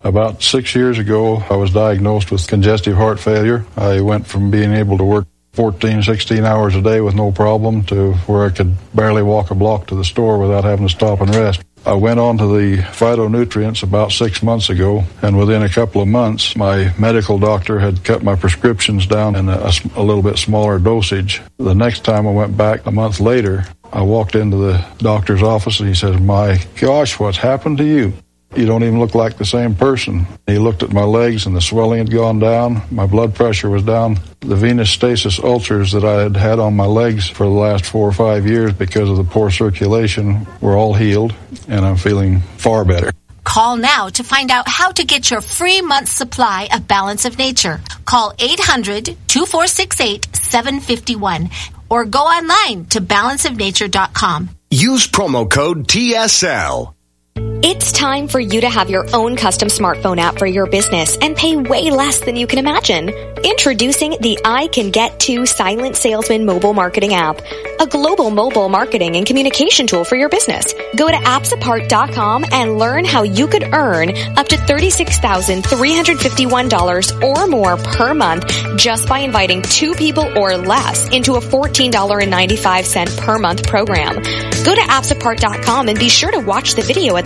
[0.00, 3.64] About six years ago, I was diagnosed with congestive heart failure.
[3.76, 7.82] I went from being able to work 14, 16 hours a day with no problem
[7.84, 11.22] to where I could barely walk a block to the store without having to stop
[11.22, 11.62] and rest.
[11.86, 16.08] I went on to the phytonutrients about six months ago, and within a couple of
[16.08, 20.78] months, my medical doctor had cut my prescriptions down in a, a little bit smaller
[20.78, 21.40] dosage.
[21.58, 25.80] The next time I went back a month later, I walked into the doctor's office
[25.80, 28.12] and he said, My gosh, what's happened to you?
[28.56, 30.26] You don't even look like the same person.
[30.46, 32.80] He looked at my legs and the swelling had gone down.
[32.90, 34.18] My blood pressure was down.
[34.40, 38.08] The venous stasis ulcers that I had had on my legs for the last four
[38.08, 41.34] or five years because of the poor circulation were all healed,
[41.68, 43.12] and I'm feeling far better.
[43.44, 47.38] Call now to find out how to get your free month supply of Balance of
[47.38, 47.80] Nature.
[48.04, 51.50] Call 800 2468 751
[51.88, 54.50] or go online to balanceofnature.com.
[54.70, 56.95] Use promo code TSL.
[57.38, 61.36] It's time for you to have your own custom smartphone app for your business and
[61.36, 63.10] pay way less than you can imagine.
[63.10, 67.40] Introducing the I Can Get To Silent Salesman mobile marketing app,
[67.80, 70.72] a global mobile marketing and communication tool for your business.
[70.96, 78.14] Go to appsapart.com and learn how you could earn up to $36,351 or more per
[78.14, 84.14] month just by inviting two people or less into a $14.95 per month program.
[84.14, 87.25] Go to appsapart.com and be sure to watch the video at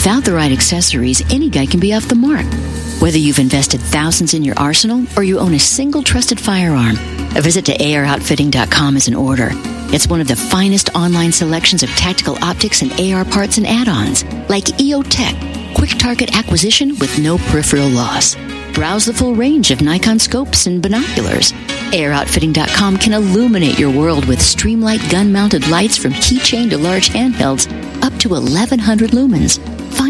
[0.00, 2.46] Without the right accessories, any guy can be off the mark.
[3.02, 6.96] Whether you've invested thousands in your arsenal or you own a single trusted firearm,
[7.36, 9.50] a visit to AROutfitting.com is an order.
[9.92, 14.24] It's one of the finest online selections of tactical optics and AR parts and add-ons,
[14.48, 18.36] like EOTech, quick target acquisition with no peripheral loss.
[18.72, 21.52] Browse the full range of Nikon scopes and binoculars.
[21.92, 27.70] AROutfitting.com can illuminate your world with Streamlight gun-mounted lights from keychain to large handhelds
[28.02, 29.60] up to 1100 lumens.
[29.94, 30.09] Find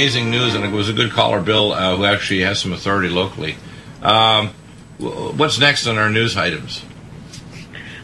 [0.00, 3.10] amazing news, and it was a good caller, Bill, uh, who actually has some authority
[3.10, 3.56] locally.
[4.00, 4.48] Um,
[4.98, 6.82] what's next on our news items?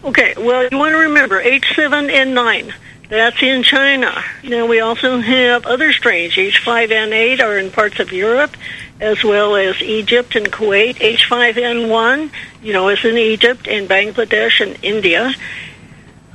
[0.04, 2.74] Okay, well, you want to remember H7N9.
[3.08, 4.22] That's in China.
[4.44, 6.34] Now, we also have other strains.
[6.34, 8.54] H5N8 are in parts of Europe,
[9.00, 10.96] as well as Egypt and Kuwait.
[10.96, 12.30] H5N1,
[12.62, 15.32] you know, is in Egypt and Bangladesh and India.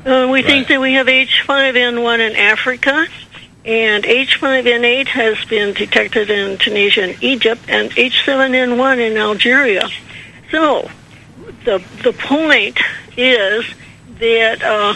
[0.04, 0.46] Uh, we right.
[0.46, 3.06] think that we have H5N1 in Africa,
[3.64, 9.88] and H5N8 has been detected in Tunisia and Egypt, and H7N1 in Algeria.
[10.50, 10.90] So,
[11.66, 12.80] the the point
[13.16, 13.66] is
[14.20, 14.96] that uh,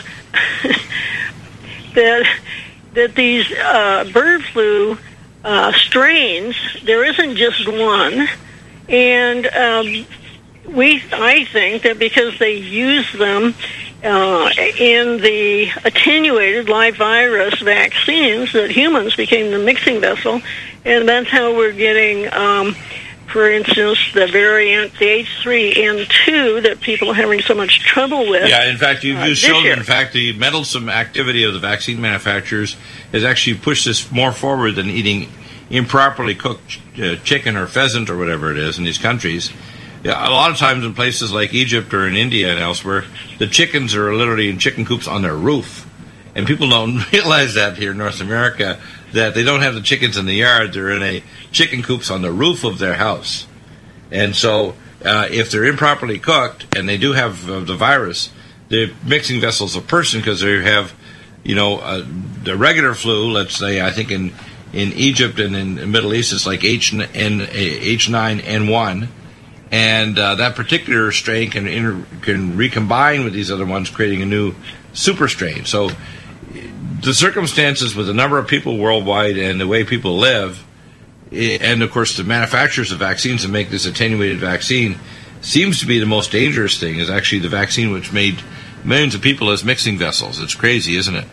[1.93, 2.39] that
[2.93, 4.97] that these uh, bird flu
[5.43, 8.27] uh, strains, there isn't just one,
[8.89, 10.05] and um,
[10.73, 13.53] we I think that because they use them
[14.05, 20.41] uh, in the attenuated live virus vaccines that humans became the mixing vessel,
[20.85, 22.75] and that's how we're getting, um,
[23.25, 28.47] for instance, the variant, the H3N2 that people are having so much trouble with.
[28.47, 32.77] Yeah, in fact, you've uh, shown, in fact, the meddlesome activity of the vaccine manufacturers
[33.11, 35.29] has actually pushed this more forward than eating
[35.71, 39.51] improperly cooked uh, chicken or pheasant or whatever it is in these countries
[40.05, 43.05] yeah, a lot of times in places like Egypt or in India and elsewhere,
[43.39, 45.89] the chickens are literally in chicken coops on their roof.
[46.35, 48.79] And people don't realize that here in North America,
[49.13, 52.21] that they don't have the chickens in the yard, they're in a chicken coops on
[52.21, 53.47] the roof of their house.
[54.11, 58.31] And so, uh, if they're improperly cooked and they do have uh, the virus,
[58.69, 60.93] the mixing vessels a person because they have,
[61.43, 62.05] you know, uh,
[62.43, 63.31] the regular flu.
[63.31, 64.35] Let's say, I think in
[64.71, 69.07] in Egypt and in the Middle East, it's like H H9N1,
[69.71, 74.25] and uh, that particular strain can inter- can recombine with these other ones, creating a
[74.25, 74.53] new
[74.93, 75.65] super strain.
[75.65, 75.89] So
[77.01, 80.63] the circumstances with the number of people worldwide and the way people live,
[81.31, 84.97] and of course the manufacturers of vaccines that make this attenuated vaccine,
[85.41, 86.97] seems to be the most dangerous thing.
[86.99, 88.41] Is actually the vaccine which made
[88.83, 90.39] millions of people as mixing vessels.
[90.39, 91.27] It's crazy, isn't it?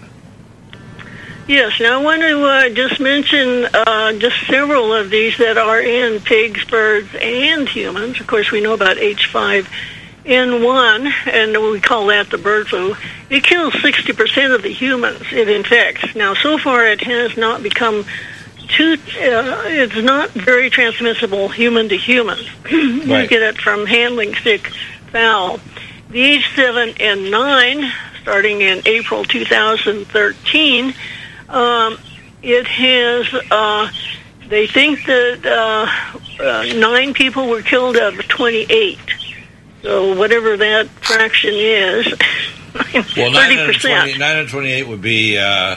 [1.48, 5.80] Yes, now I want to uh, just mention uh, just several of these that are
[5.80, 8.20] in pigs, birds, and humans.
[8.20, 9.66] Of course, we know about H5N1,
[11.26, 12.94] and we call that the bird flu.
[13.28, 16.14] It kills 60% of the humans it infects.
[16.14, 18.04] Now, so far, it has not become
[18.68, 22.38] too, uh, it's not very transmissible human to human.
[22.70, 23.28] you Right.
[23.28, 24.68] get it from handling sick
[25.10, 25.58] fowl.
[26.10, 27.90] The H7N9,
[28.22, 30.94] starting in April 2013,
[31.52, 31.98] um,
[32.42, 33.90] it has, uh,
[34.48, 38.98] they think that uh, uh, nine people were killed out of 28.
[39.82, 42.14] So whatever that fraction is,
[43.16, 43.80] Well, nine out 30%.
[43.80, 45.76] 20 nine out of twenty-eight would be uh,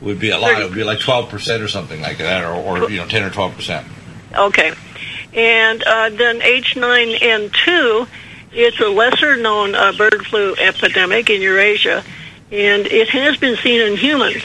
[0.00, 0.60] would be a lot.
[0.60, 3.22] It would be like twelve percent or something like that, or, or you know, ten
[3.22, 3.86] or twelve percent.
[4.34, 4.74] Okay.
[5.32, 8.08] And uh, then H9N2,
[8.52, 12.04] it's a lesser known uh, bird flu epidemic in Eurasia,
[12.52, 14.44] and it has been seen in humans.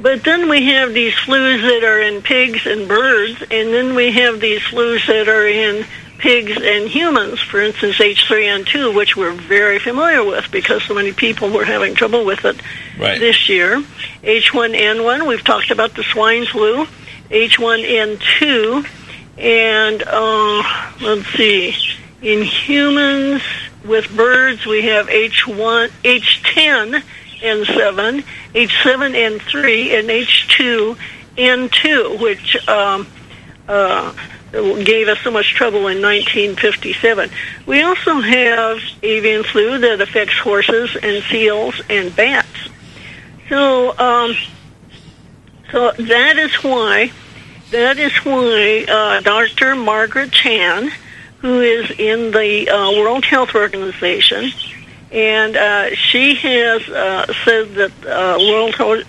[0.00, 4.10] But then we have these flus that are in pigs and birds, and then we
[4.12, 5.84] have these flus that are in
[6.18, 11.50] pigs and humans, for instance, H3N2, which we're very familiar with because so many people
[11.50, 12.60] were having trouble with it
[12.98, 13.20] Right.
[13.20, 13.84] this year.
[14.22, 16.86] H1N1, we've talked about the swine flu.
[17.30, 18.86] H1N2,
[19.38, 21.74] and uh, let's see,
[22.22, 23.42] in humans
[23.84, 27.02] with birds we have H1, H10
[28.54, 30.96] N7, H7 N3, and H2
[31.36, 33.06] N2, which um,
[33.68, 34.12] uh,
[34.52, 37.30] gave us so much trouble in 1957.
[37.66, 42.48] We also have avian flu that affects horses and seals and bats.
[43.48, 44.34] So, um,
[45.72, 47.10] so that is why,
[47.72, 49.74] that is why uh, Dr.
[49.74, 50.92] Margaret Chan,
[51.38, 54.50] who is in the uh, World Health Organization,
[55.12, 59.04] and uh, she has uh, said that uh, World Health,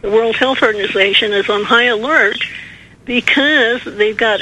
[0.00, 2.38] the World Health Organization is on high alert
[3.04, 4.40] because they've got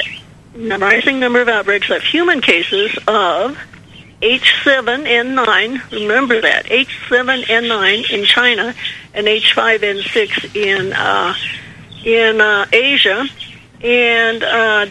[0.55, 3.57] a rising number of outbreaks of human cases of
[4.21, 8.75] H7N9, remember that, H7N9 in China
[9.13, 11.33] and H5N6 in uh,
[12.03, 13.25] in uh, Asia,
[13.81, 14.85] and uh,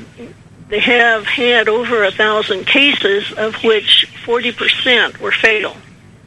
[0.71, 5.77] they have had over a thousand cases, of which 40% were fatal.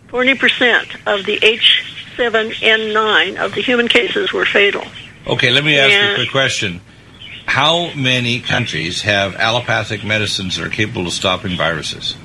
[0.10, 4.84] 40% of the H7N9 of the human cases were fatal.
[5.26, 6.82] Okay, let me ask you a quick question.
[7.46, 12.18] How many countries have allopathic medicines that are capable of stopping viruses?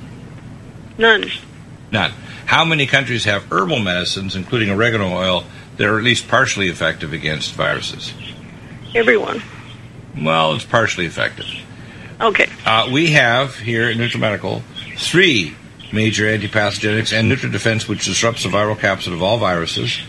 [0.97, 1.31] None.
[1.91, 2.11] None.
[2.45, 5.45] How many countries have herbal medicines, including oregano oil,
[5.77, 8.13] that are at least partially effective against viruses?
[8.93, 9.41] Everyone.
[10.17, 11.45] Well, it's partially effective.
[12.21, 12.49] Okay.
[12.65, 14.61] Uh, we have here at Neutral NutriMedical
[14.97, 15.55] three
[15.93, 19.99] major antipathogenics and neutral NutriDefense, which disrupts the viral capsid of all viruses.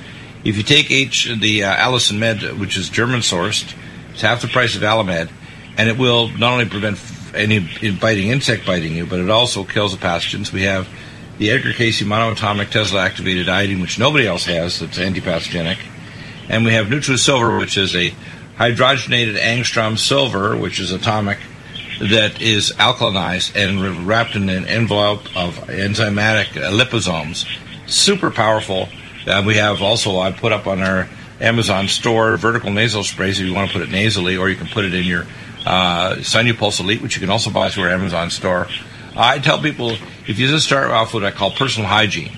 [0.44, 3.74] If you take H, the uh, Allison Med, which is German sourced,
[4.12, 5.30] it's half the price of Alamed,
[5.76, 6.98] and it will not only prevent
[7.32, 7.60] any
[8.00, 10.52] biting insect biting you, but it also kills the pathogens.
[10.52, 10.88] We have
[11.38, 15.78] the Edgar Cayce monoatomic Tesla activated iodine, which nobody else has, that's antipathogenic.
[16.48, 18.12] And we have NutriSilver, which is a
[18.56, 21.38] hydrogenated angstrom silver, which is atomic,
[22.00, 27.46] that is alkalinized and wrapped in an envelope of enzymatic uh, liposomes.
[27.86, 28.88] Super powerful.
[29.26, 31.08] Uh, we have also, I put up on our
[31.40, 34.66] Amazon store vertical nasal sprays if you want to put it nasally, or you can
[34.66, 35.26] put it in your
[35.66, 38.66] uh, Sinupulse Elite, which you can also buy through our Amazon store.
[39.16, 39.92] I tell people
[40.26, 42.32] if you just start off with what I call personal hygiene.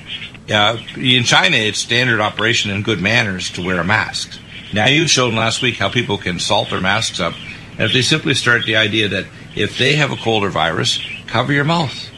[0.51, 4.39] Uh, in China, it's standard operation and good manners to wear a mask.
[4.73, 7.35] Now, you showed last week how people can salt their masks up.
[7.73, 11.01] And if they simply start the idea that if they have a cold or virus,
[11.27, 12.11] cover your mouth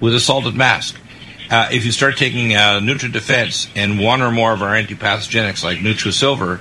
[0.00, 0.96] with a salted mask.
[1.50, 5.78] Uh, if you start taking uh, NutriDefense and one or more of our antipathogenics like
[5.78, 6.60] NutriSilver,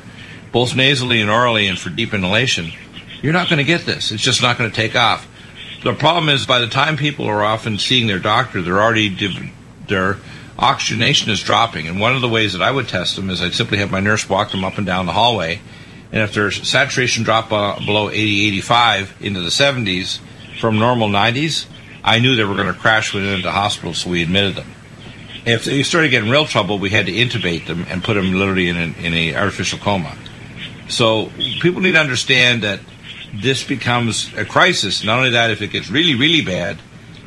[0.51, 2.71] both nasally and orally and for deep inhalation,
[3.21, 4.11] you're not going to get this.
[4.11, 5.27] It's just not going to take off.
[5.83, 9.51] The problem is by the time people are often seeing their doctor, they're already div-
[9.87, 10.17] their
[10.57, 11.87] oxygenation is dropping.
[11.87, 13.99] And one of the ways that I would test them is I'd simply have my
[13.99, 15.61] nurse walk them up and down the hallway,
[16.15, 20.19] and if their saturation dropped uh, below 80, 85 into the 70s
[20.61, 21.65] from normal 90s,
[22.05, 24.71] I knew they were going to crash when into hospital, so we admitted them.
[25.45, 28.69] If they started getting real trouble, we had to intubate them and put them literally
[28.69, 30.17] in an in a artificial coma.
[30.87, 32.79] So people need to understand that
[33.33, 35.03] this becomes a crisis.
[35.03, 36.77] Not only that, if it gets really, really bad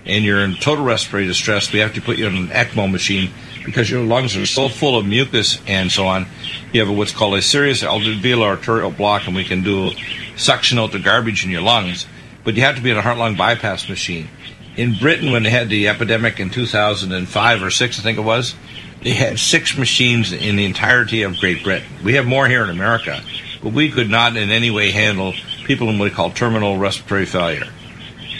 [0.06, 3.32] and you're in total respiratory distress, we have to put you on an ECMO machine
[3.68, 6.26] because your lungs are so full of mucus and so on.
[6.72, 9.90] You have what's called a serious alveolar arterial block, and we can do
[10.36, 12.06] suction out the garbage in your lungs.
[12.44, 14.28] But you have to be in a heart lung bypass machine.
[14.76, 18.54] In Britain, when they had the epidemic in 2005 or 6, I think it was,
[19.02, 21.88] they had six machines in the entirety of Great Britain.
[22.04, 23.22] We have more here in America,
[23.62, 27.26] but we could not in any way handle people in what we call terminal respiratory
[27.26, 27.68] failure.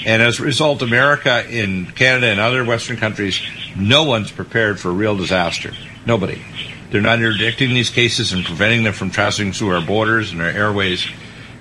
[0.07, 3.41] And as a result, America, in Canada, and other Western countries,
[3.77, 5.73] no one's prepared for a real disaster.
[6.07, 6.43] Nobody.
[6.91, 10.49] They're not interdicting these cases and preventing them from traversing through our borders and our
[10.49, 11.07] airways.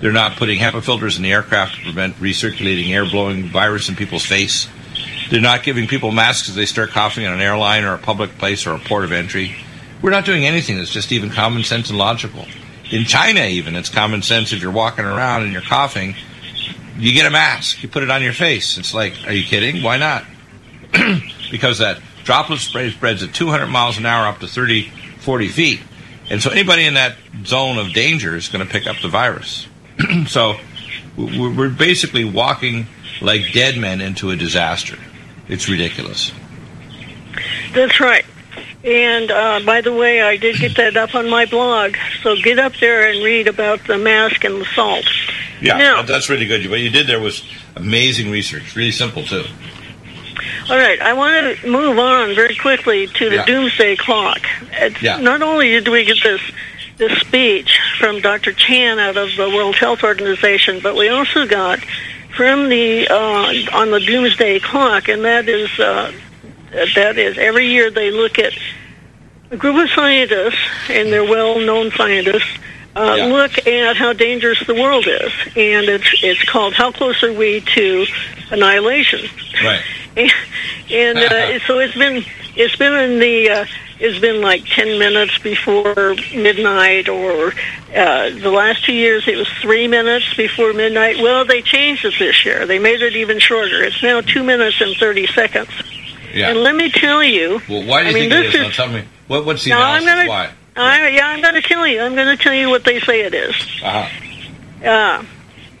[0.00, 3.96] They're not putting HEPA filters in the aircraft to prevent recirculating air blowing virus in
[3.96, 4.68] people's face.
[5.30, 8.38] They're not giving people masks as they start coughing on an airline or a public
[8.38, 9.56] place or a port of entry.
[10.00, 12.46] We're not doing anything that's just even common sense and logical.
[12.90, 16.14] In China, even, it's common sense if you're walking around and you're coughing,
[16.98, 18.76] you get a mask, you put it on your face.
[18.76, 19.82] It's like, are you kidding?
[19.82, 20.24] Why not?
[21.50, 24.90] because that droplet spray spreads at 200 miles an hour up to 30,
[25.20, 25.80] 40 feet.
[26.30, 29.66] And so anybody in that zone of danger is going to pick up the virus.
[30.26, 30.56] so
[31.16, 32.86] we're basically walking
[33.20, 34.98] like dead men into a disaster.
[35.48, 36.32] It's ridiculous.
[37.72, 38.24] That's right.
[38.84, 41.96] And uh, by the way, I did get that up on my blog.
[42.22, 45.06] So get up there and read about the mask and the salt.
[45.60, 46.68] Yeah, Now- that's really good.
[46.70, 47.42] What you did there was
[47.76, 48.74] amazing research.
[48.76, 49.44] Really simple, too.
[50.70, 53.44] All right, I want to move on very quickly to the Yeah.
[53.46, 54.46] doomsday clock.
[55.00, 55.18] Yeah.
[55.18, 56.40] Not only did we get this
[56.98, 58.52] this speech from Dr.
[58.52, 61.78] Chan out of the World Health Organization, but we also got
[62.36, 66.12] from the uh, on the doomsday clock, and that is uh,
[66.96, 68.52] that is every year they look at
[69.50, 70.58] a group of scientists,
[70.90, 72.58] and they're well-known scientists.
[72.96, 73.26] Uh, Yeah.
[73.26, 77.60] Look at how dangerous the world is, and it's it's called "How Close Are We
[77.60, 78.06] to
[78.50, 79.28] Annihilation?"
[79.62, 79.82] Right.
[80.16, 80.32] and,
[80.90, 82.24] and uh, so it's been
[82.56, 83.66] it's been in the uh,
[84.00, 87.52] it's been like ten minutes before midnight, or
[87.94, 91.18] uh, the last two years it was three minutes before midnight.
[91.18, 92.66] Well, they changed it this year.
[92.66, 93.84] They made it even shorter.
[93.84, 95.70] It's now two minutes and thirty seconds.
[96.34, 96.50] Yeah.
[96.50, 98.54] And let me tell you, Well, why do you I mean, think it this is?
[98.54, 99.04] is- Now tell me.
[99.28, 100.14] What, what's the No, I'm analysis?
[100.14, 100.50] gonna- Why?
[100.78, 102.00] I, yeah, I'm going to tell you.
[102.00, 103.54] I'm going to tell you what they say it is.
[103.82, 104.08] Uh-huh.
[104.84, 105.24] Uh,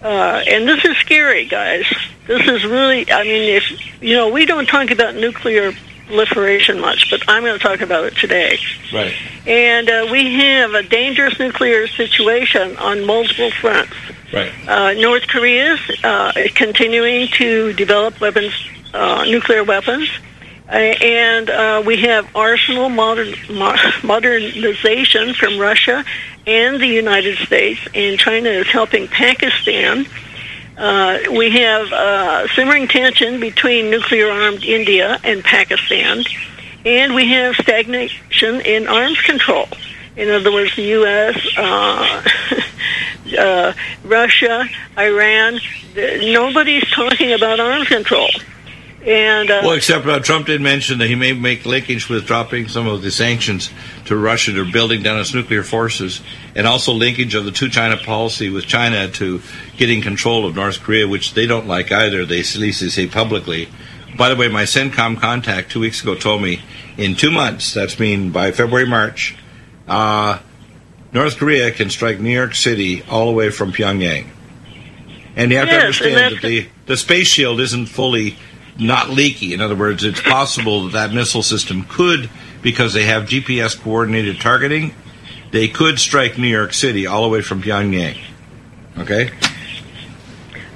[0.02, 1.84] uh, and this is scary, guys.
[2.26, 5.72] This is really, I mean, if, you know, we don't talk about nuclear
[6.06, 8.58] proliferation much, but I'm going to talk about it today.
[8.92, 9.14] Right.
[9.46, 13.92] And uh, we have a dangerous nuclear situation on multiple fronts.
[14.32, 14.52] Right.
[14.68, 18.52] Uh, North Korea is uh, continuing to develop weapons,
[18.92, 20.10] uh, nuclear weapons.
[20.68, 23.34] Uh, and uh, we have arsenal modern,
[24.04, 26.04] modernization from Russia
[26.46, 30.06] and the United States, and China is helping Pakistan.
[30.76, 36.22] Uh, we have uh, simmering tension between nuclear armed India and Pakistan,
[36.84, 39.68] and we have stagnation in arms control.
[40.16, 42.22] In other words, the U.S., uh,
[43.38, 43.72] uh,
[44.04, 45.60] Russia, Iran,
[45.96, 48.28] nobody's talking about arms control.
[49.08, 52.68] And uh, Well, except uh, Trump did mention that he may make linkage with dropping
[52.68, 53.70] some of the sanctions
[54.04, 56.20] to Russia to building down its nuclear forces,
[56.54, 59.40] and also linkage of the two China policy with China to
[59.78, 62.26] getting control of North Korea, which they don't like either.
[62.26, 63.70] They at least they say publicly.
[64.18, 66.60] By the way, my CENTCOM contact two weeks ago told me
[66.98, 69.36] in two months, that's mean by February March,
[69.86, 70.40] uh,
[71.14, 74.26] North Korea can strike New York City all the way from Pyongyang.
[75.34, 78.36] And you have to Yes, and understand that the, the space shield isn't fully
[78.78, 79.52] not leaky.
[79.54, 82.30] In other words, it's possible that that missile system could,
[82.62, 84.94] because they have GPS coordinated targeting,
[85.50, 88.18] they could strike New York City all the way from Pyongyang.
[88.98, 89.30] Okay?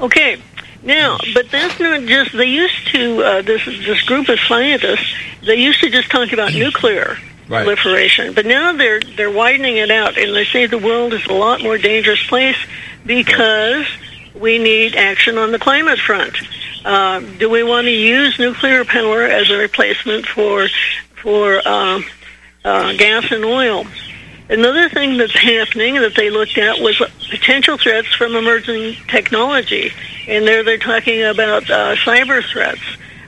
[0.00, 0.40] Okay.
[0.82, 2.32] Now, but that's not just.
[2.32, 5.14] They used to uh, this this group of scientists.
[5.46, 7.16] They used to just talk about nuclear
[7.48, 7.64] Right.
[7.64, 11.32] proliferation, but now they're they're widening it out, and they say the world is a
[11.32, 12.56] lot more dangerous place
[13.06, 13.86] because
[14.34, 16.36] we need action on the climate front.
[16.84, 20.68] Uh, do we want to use nuclear power as a replacement for
[21.22, 22.04] for um,
[22.64, 23.86] uh, gas and oil?
[24.48, 29.92] Another thing that's happening that they looked at was potential threats from emerging technology,
[30.26, 32.82] and there they're talking about uh, cyber threats,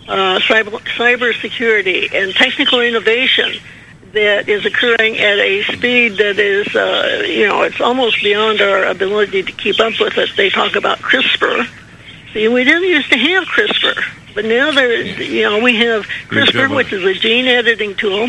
[0.08, 3.52] uh, cyber, cyber security, and technical innovation
[4.12, 8.84] that is occurring at a speed that is, uh, you know, it's almost beyond our
[8.84, 10.30] ability to keep up with it.
[10.36, 11.68] They talk about CRISPR.
[12.34, 16.74] We didn't used to have CRISPR, but now there is, you know, we have CRISPR,
[16.74, 18.28] which is a gene editing tool,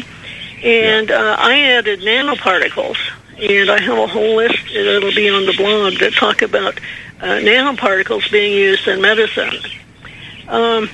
[0.63, 2.97] and uh, I added nanoparticles
[3.37, 6.79] and I have a whole list that'll be on the blog that talk about
[7.19, 9.57] uh, nanoparticles being used in medicine.
[10.47, 10.89] Um,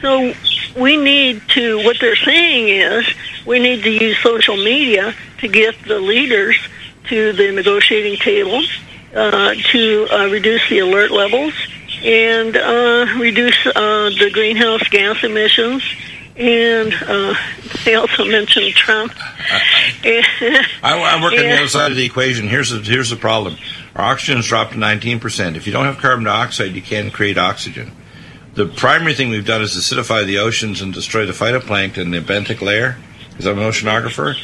[0.00, 0.32] so
[0.76, 3.06] we need to, what they're saying is,
[3.46, 6.56] we need to use social media to get the leaders
[7.08, 8.62] to the negotiating table
[9.14, 11.52] uh, to uh, reduce the alert levels
[12.02, 15.82] and uh, reduce uh, the greenhouse gas emissions.
[16.34, 17.34] And uh,
[17.84, 19.12] they also mentioned Trump.
[19.18, 22.48] I, am on the other side of the equation.
[22.48, 23.56] Here's the, here's the problem.
[23.94, 25.56] Our oxygen's dropped to 19%.
[25.56, 27.92] If you don't have carbon dioxide, you can't create oxygen.
[28.54, 32.60] The primary thing we've done is acidify the oceans and destroy the phytoplankton, the benthic
[32.60, 32.96] layer,
[33.30, 34.36] because I'm an oceanographer.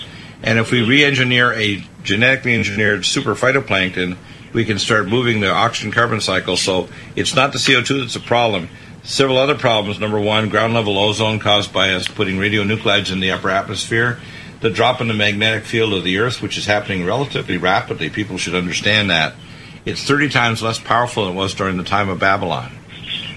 [0.42, 4.16] And if we re-engineer a genetically engineered super phytoplankton,
[4.52, 6.56] we can start moving the oxygen carbon cycle.
[6.56, 8.68] So it's not the CO2 that's a problem.
[9.02, 9.98] Several other problems.
[9.98, 14.18] Number one, ground level ozone caused by us putting radionuclides in the upper atmosphere.
[14.60, 18.10] The drop in the magnetic field of the Earth, which is happening relatively rapidly.
[18.10, 19.34] People should understand that.
[19.84, 22.72] It's 30 times less powerful than it was during the time of Babylon.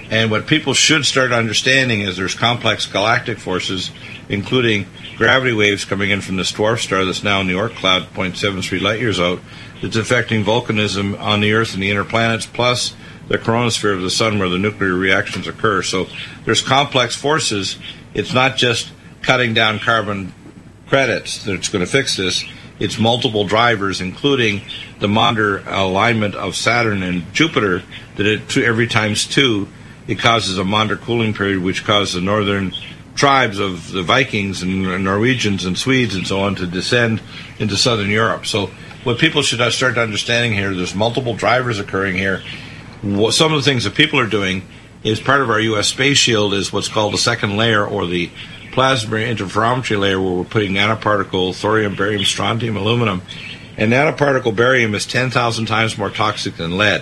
[0.10, 3.92] And what people should start understanding is there's complex galactic forces,
[4.28, 8.14] including gravity waves coming in from this dwarf star that's now in the Oort cloud,
[8.14, 9.40] 0.73 light years out,
[9.82, 12.96] that's affecting volcanism on the Earth and the inner planets, plus
[13.28, 15.82] the chromosphere of the sun where the nuclear reactions occur.
[15.82, 16.08] So
[16.46, 17.78] there's complex forces.
[18.14, 20.34] It's not just cutting down carbon
[20.88, 22.44] credits that's going to fix this.
[22.80, 24.62] It's multiple drivers, including
[25.00, 27.84] the Maunder alignment of Saturn and Jupiter,
[28.16, 29.68] that it every times two,
[30.08, 32.74] it causes a Maunder cooling period, which causes the northern
[33.16, 37.22] tribes of the Vikings and Norwegians and Swedes and so on to descend
[37.60, 38.46] into southern Europe.
[38.46, 38.72] So
[39.04, 42.42] what people should start understanding here, there's multiple drivers occurring here.
[43.02, 44.64] Some of the things that people are doing
[45.04, 45.88] is part of our U.S.
[45.88, 48.30] space shield is what's called the second layer or the
[48.72, 53.22] plasma interferometry layer where we're putting nanoparticle thorium, barium, strontium, aluminum.
[53.78, 57.02] And nanoparticle barium is 10,000 times more toxic than lead.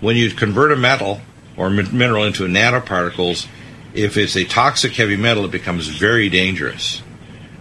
[0.00, 1.20] When you convert a metal
[1.56, 3.46] or mineral into nanoparticles,
[3.94, 6.98] if it's a toxic heavy metal, it becomes very dangerous.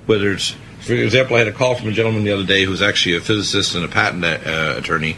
[0.06, 0.56] Whether it's
[0.86, 3.22] for example, I had a call from a gentleman the other day who's actually a
[3.22, 5.18] physicist and a patent uh, attorney,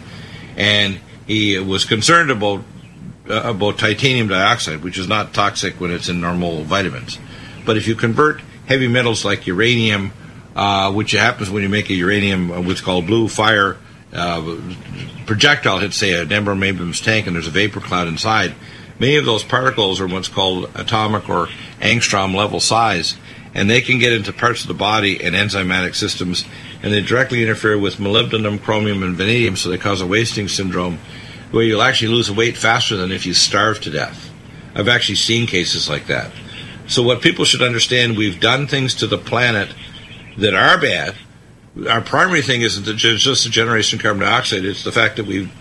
[0.56, 2.62] and he was concerned about
[3.30, 7.20] uh, about titanium dioxide, which is not toxic when it's in normal vitamins.
[7.66, 10.14] But if you convert heavy metals like uranium,
[10.56, 13.76] uh, which happens when you make a uranium, uh, what's called blue fire
[14.14, 14.58] uh,
[15.26, 18.56] projectile, hit say an Ember Abrams tank, and there's a vapor cloud inside.
[19.00, 21.48] Many of those particles are what's called atomic or
[21.82, 23.16] angstrom level size,
[23.54, 26.46] and they can get into parts of the body and enzymatic systems,
[26.82, 31.00] and they directly interfere with molybdenum, chromium, and vanadium, so they cause a wasting syndrome
[31.52, 34.32] where you'll actually lose weight faster than if you starve to death.
[34.76, 36.32] I've actually seen cases like that.
[36.88, 39.74] So, what people should understand, we've done things to the planet
[40.38, 41.16] that are bad.
[41.90, 45.52] Our primary thing isn't just the generation of carbon dioxide, it's the fact that we've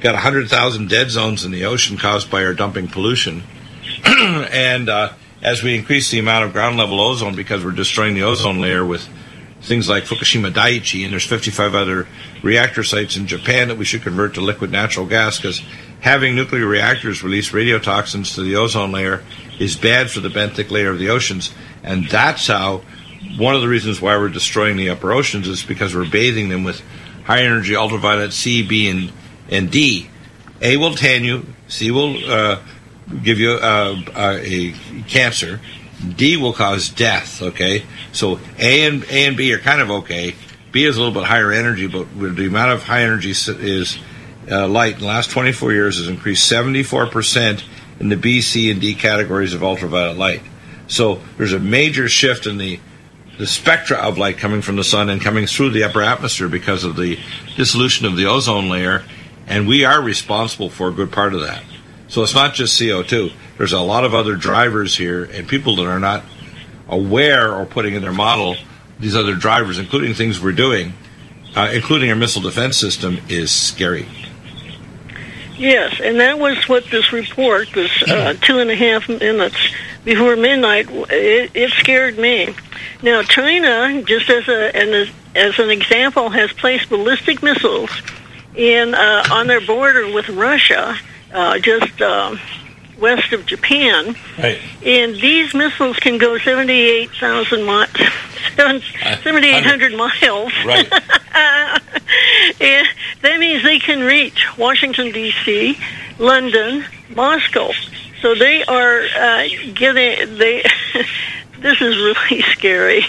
[0.00, 3.42] got 100,000 dead zones in the ocean caused by our dumping pollution.
[4.04, 5.12] and uh,
[5.42, 8.84] as we increase the amount of ground level ozone because we're destroying the ozone layer
[8.84, 9.08] with
[9.60, 12.06] things like Fukushima Daiichi, and there's 55 other
[12.42, 15.62] reactor sites in Japan that we should convert to liquid natural gas because
[16.00, 19.22] having nuclear reactors release radiotoxins to the ozone layer
[19.58, 22.82] is bad for the benthic layer of the oceans, and that's how
[23.36, 26.64] one of the reasons why we're destroying the upper oceans is because we're bathing them
[26.64, 26.82] with
[27.24, 29.12] high energy ultraviolet C, B, and,
[29.48, 30.08] and D.
[30.60, 32.60] A will tan you, C will uh,
[33.22, 34.72] give you a, a, a
[35.08, 35.60] cancer.
[36.16, 37.42] D will cause death.
[37.42, 40.34] Okay, so A and A and B are kind of okay.
[40.72, 43.98] B is a little bit higher energy, but the amount of high energy is
[44.50, 47.64] uh, light in the last 24 years has increased 74 percent
[48.00, 50.42] in the B, C, and D categories of ultraviolet light.
[50.88, 52.80] So there's a major shift in the
[53.38, 56.84] the spectra of light coming from the sun and coming through the upper atmosphere because
[56.84, 57.18] of the
[57.56, 59.04] dissolution of the ozone layer,
[59.46, 61.62] and we are responsible for a good part of that.
[62.12, 63.32] So it's not just CO2.
[63.56, 66.22] There's a lot of other drivers here, and people that are not
[66.86, 68.54] aware or putting in their model
[69.00, 70.92] these other drivers, including things we're doing,
[71.56, 74.06] uh, including our missile defense system, is scary.
[75.56, 79.56] Yes, and that was what this report this uh, two and a half minutes
[80.04, 80.90] before midnight.
[80.90, 82.54] It, it scared me.
[83.02, 88.02] Now, China, just as a an, as an example, has placed ballistic missiles
[88.54, 90.98] in uh, on their border with Russia
[91.32, 92.36] uh, just uh,
[92.98, 94.16] west of Japan.
[94.38, 94.60] Right.
[94.84, 97.90] And these missiles can go 78,000 miles.
[98.56, 100.52] 7,800 miles.
[100.64, 100.92] Right.
[102.60, 102.86] and
[103.22, 105.78] that means they can reach Washington, D.C.,
[106.18, 107.72] London, Moscow.
[108.20, 110.64] So they are uh, getting, they,
[111.58, 113.04] this is really scary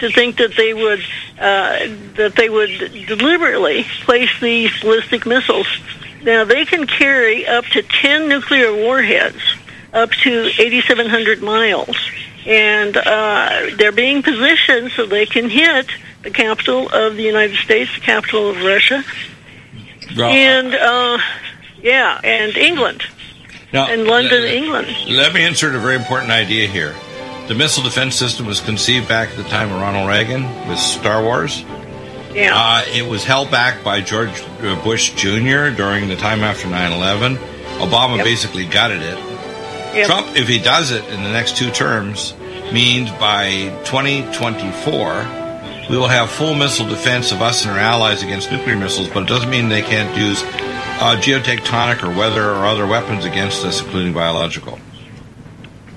[0.00, 1.02] to think that they would
[1.38, 2.70] uh, that they would
[3.06, 5.68] deliberately place these ballistic missiles.
[6.28, 9.40] Now they can carry up to ten nuclear warheads,
[9.94, 11.96] up to 8,700 miles,
[12.44, 15.86] and uh, they're being positioned so they can hit
[16.20, 19.02] the capital of the United States, the capital of Russia,
[20.34, 21.18] and uh,
[21.82, 23.04] yeah, and England,
[23.72, 24.86] Now, and London, let- England.
[25.08, 26.94] Let me insert a very important idea here.
[27.46, 31.22] The missile defense system was conceived back at the time of Ronald Reagan with Star
[31.22, 31.64] Wars.
[32.38, 32.52] Yeah.
[32.54, 34.30] Uh, it was held back by George
[34.60, 35.70] uh, Bush Jr.
[35.70, 37.36] during the time after 9 11.
[37.78, 38.24] Obama Yep.
[38.24, 39.18] basically gutted it.
[39.94, 40.06] Yep.
[40.06, 42.34] Trump, if he does it in the next two terms,
[42.72, 45.26] means by 2024
[45.90, 49.22] we will have full missile defense of us and our allies against nuclear missiles, but
[49.22, 50.42] it doesn't mean they can't use
[51.00, 54.78] uh, geotectonic or weather or other weapons against us, including biological.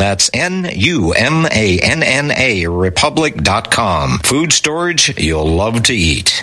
[0.00, 0.70] That's N-U-M-A-N-N-A
[2.66, 4.20] Republic.com.
[4.20, 6.42] Food storage you'll love to eat.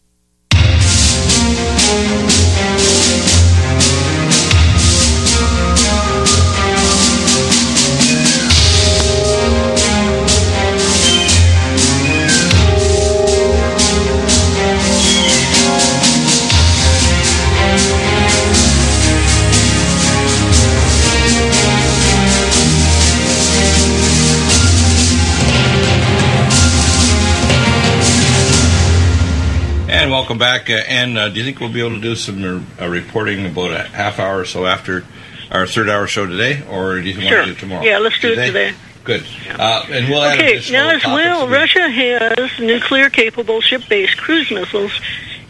[30.01, 30.67] And welcome back.
[30.67, 33.69] Uh, and uh, do you think we'll be able to do some uh, reporting about
[33.69, 35.05] a half hour or so after
[35.51, 37.39] our third hour show today, or do you want Sure.
[37.41, 37.83] to do it tomorrow?
[37.83, 38.73] Yeah, let's do it today.
[39.03, 39.23] Good.
[39.47, 44.91] Uh, and we'll Okay, now as well, Russia has nuclear-capable ship-based cruise missiles,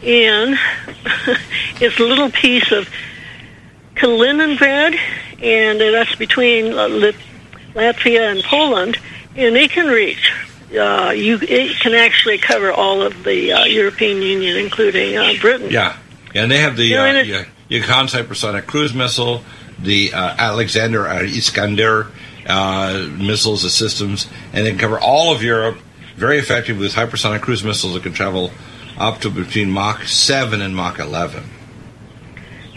[0.02, 0.58] and
[1.80, 2.90] it's a little piece of
[3.94, 4.98] Kaliningrad,
[5.42, 7.12] and that's between uh,
[7.74, 8.98] Latvia and Poland,
[9.34, 10.30] and they can reach.
[10.74, 15.70] Uh, you, it can actually cover all of the uh, European Union, including uh, Britain.
[15.70, 15.96] Yeah.
[16.34, 19.42] And they have the You know, uh, yeah, hypersonic cruise missile,
[19.78, 22.08] the uh, Alexander Iskander
[22.46, 25.78] uh, missiles, the systems, and they can cover all of Europe
[26.16, 28.50] very effective with hypersonic cruise missiles that can travel
[28.98, 31.44] up to between Mach 7 and Mach 11.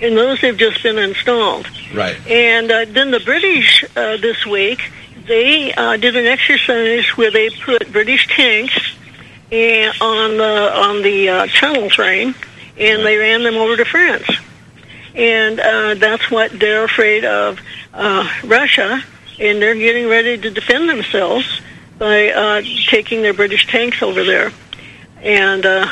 [0.01, 1.67] and those have just been installed.
[1.93, 2.15] Right.
[2.27, 4.91] And uh, then the British uh, this week
[5.27, 8.77] they uh, did an exercise where they put British tanks
[9.51, 12.35] and on the on the uh, Channel train,
[12.77, 14.29] and they ran them over to France.
[15.13, 17.59] And uh, that's what they're afraid of
[17.93, 19.01] uh, Russia,
[19.39, 21.61] and they're getting ready to defend themselves
[21.97, 24.51] by uh, taking their British tanks over there.
[25.21, 25.89] And uh,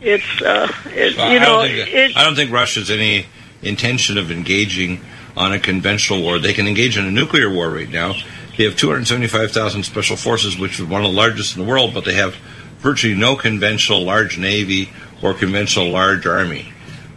[0.00, 3.26] it's uh, it, Well, you I know don't think, I don't think Russia's any
[3.62, 5.00] intention of engaging
[5.36, 6.38] on a conventional war.
[6.38, 8.14] They can engage in a nuclear war right now.
[8.56, 12.04] They have 275,000 special forces, which is one of the largest in the world, but
[12.04, 12.36] they have
[12.78, 14.90] virtually no conventional large navy
[15.22, 16.72] or conventional large army.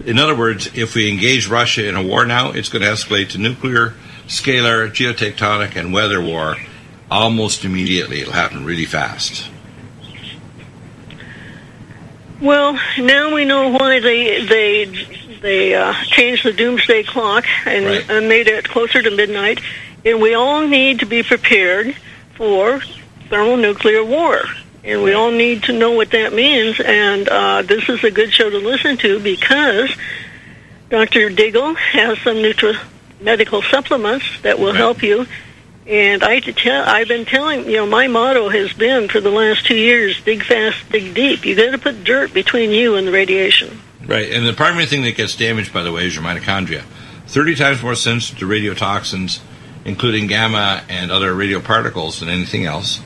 [0.06, 3.30] In other words, if we engage Russia in a war now, it's going to escalate
[3.32, 3.94] to nuclear,
[4.28, 6.56] scalar, geotectonic, and weather war
[7.12, 8.22] almost immediately.
[8.22, 9.50] It'll happen really fast.
[12.42, 14.86] Well, now we know why they they
[15.42, 18.10] they uh, changed the doomsday clock and, Right.
[18.10, 19.60] and made it closer to midnight,
[20.06, 21.96] and we all need to be prepared
[22.36, 22.82] for
[23.30, 24.42] thermonuclear war.
[24.84, 26.80] And we all need to know what that means.
[26.80, 29.92] And uh, this is a good show to listen to because
[30.90, 31.30] Dr.
[31.30, 32.80] Deagle has some nutri-
[33.20, 35.28] medical supplements that will help you.
[35.86, 39.32] And I to tell, I've been telling you know my motto has been for the
[39.32, 41.44] last two years: dig fast, dig deep.
[41.44, 43.82] You got to put dirt between you and the radiation.
[44.06, 46.84] Right, and the primary thing that gets damaged, by the way, is your mitochondria.
[47.26, 49.40] 30 times more sensitive to radiotoxins,
[49.90, 53.02] including gamma and other radio particles, than anything else.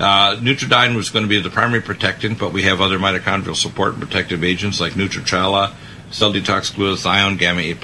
[0.00, 4.02] Uh, was going to be the primary protectant, but we have other mitochondrial support and
[4.02, 5.72] protective agents like Nutricella,
[6.10, 7.74] cell detox glutathione, gamma A+,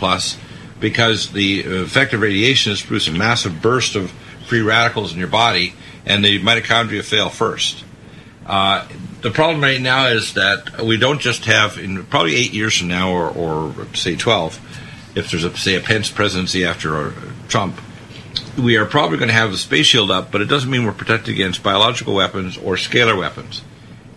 [0.80, 4.10] because the effect of radiation is produce a massive burst of
[4.48, 5.72] free radicals in your body,
[6.04, 7.84] and the mitochondria fail first.
[8.44, 8.84] Uh,
[9.20, 12.88] the problem right now is that we don't just have, in probably eight years from
[12.88, 14.58] now, or, or say 12,
[15.14, 17.12] if there's a, say a Pence presidency after uh,
[17.46, 17.80] Trump,
[18.58, 20.92] we are probably going to have the space shield up, but it doesn't mean we're
[20.92, 23.62] protected against biological weapons or scalar weapons.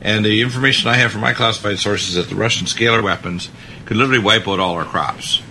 [0.02, 3.50] And the information I have from my classified sources is that the Russian scalar weapons
[3.86, 5.42] could literally wipe out all our crops.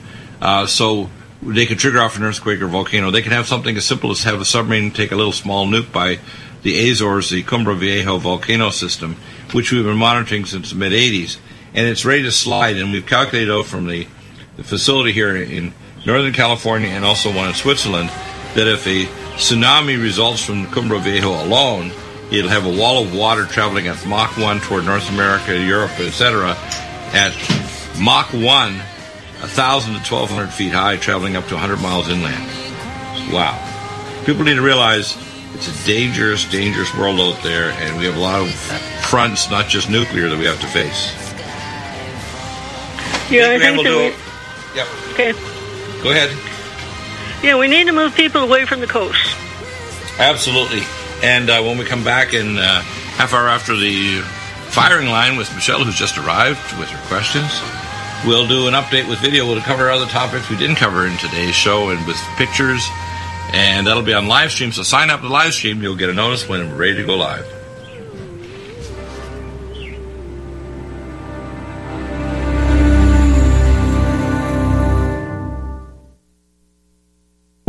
[0.40, 1.08] Uh, so
[1.42, 3.10] they could trigger off an earthquake or volcano.
[3.10, 5.92] They can have something as simple as have a submarine take a little small nuke
[5.92, 6.18] by
[6.62, 9.16] the Azores, the Cumbre Vieja volcano system,
[9.52, 11.38] which we've been monitoring since the mid 80s,
[11.74, 12.76] and it's ready to slide.
[12.76, 14.06] And we've calculated out from the,
[14.56, 15.72] the facility here in
[16.04, 18.10] Northern California and also one in Switzerland
[18.55, 21.90] that if a tsunami results from Cumbre Vieja alone,
[22.30, 26.57] it'll have a wall of water traveling at Mach 1 toward North America, Europe, etc.
[27.14, 27.32] At
[28.00, 32.44] Mach 1, 1,000 to 1,200 feet high, traveling up to 100 miles inland.
[33.32, 33.59] Wow.
[34.24, 35.16] People need to realize
[35.55, 38.50] it's a dangerous, dangerous world out there, and we have a lot of
[39.05, 41.12] fronts, not just nuclear, that we have to face.
[43.30, 44.32] Yeah, I Graham think will that do
[44.74, 44.86] Yep.
[45.12, 45.32] okay.
[46.03, 46.51] Go ahead.
[47.43, 49.36] Yeah, we need to move people away from the coast.
[50.18, 50.82] Absolutely.
[51.22, 52.82] And uh, when we come back in uh,
[53.16, 54.20] half hour after the
[54.70, 57.51] firing line with Michelle, who's just arrived with her questions,
[58.24, 59.47] we'll do an update with video.
[59.47, 62.86] We'll cover other topics we didn't cover in today's show and with pictures.
[63.53, 64.72] And that'll be on live stream.
[64.72, 65.82] So sign up to the live stream.
[65.82, 67.47] You'll get a notice when we're ready to go live.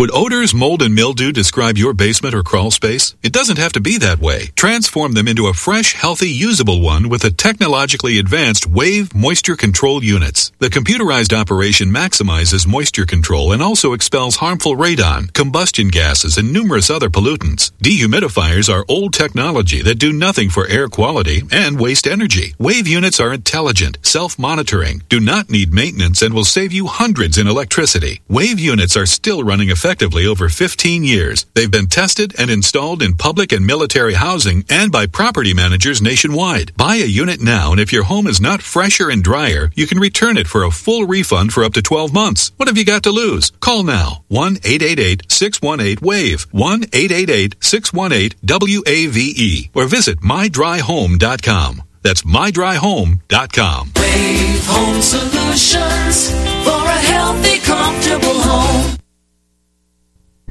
[0.04, 3.16] Would odors, mold, and mildew describe your basement or crawl space?
[3.24, 4.48] It doesn't have to be that way.
[4.54, 10.04] Transform them into a fresh, healthy, usable one with the technologically advanced Wave Moisture Control
[10.04, 10.52] Units.
[10.60, 16.90] The computerized operation maximizes moisture control and also expels harmful radon, combustion gases, and numerous
[16.90, 17.72] other pollutants.
[17.82, 22.56] Dehumidifiers are old technology that do nothing for air quality and waste energy.
[22.60, 27.48] Wave units are intelligent, self-monitoring, do not need maintenance, and will save you hundreds in
[27.48, 28.20] electricity.
[28.28, 31.46] Wave units are still running effectively over 15 years.
[31.54, 36.76] They've been tested and installed in public and military housing and by property managers nationwide.
[36.76, 40.00] Buy a unit now, and if your home is not fresher and drier, you can
[40.00, 42.52] return it for a full refund for up to 12 months.
[42.58, 43.52] What have you got to lose?
[43.60, 51.84] Call now 1 888 618 WAVE, 1 888 618 WAVE, or visit mydryhome.com.
[52.02, 53.92] That's mydryhome.com.
[53.96, 56.32] Wave Home Solutions
[56.66, 59.03] for a healthy, comfortable home.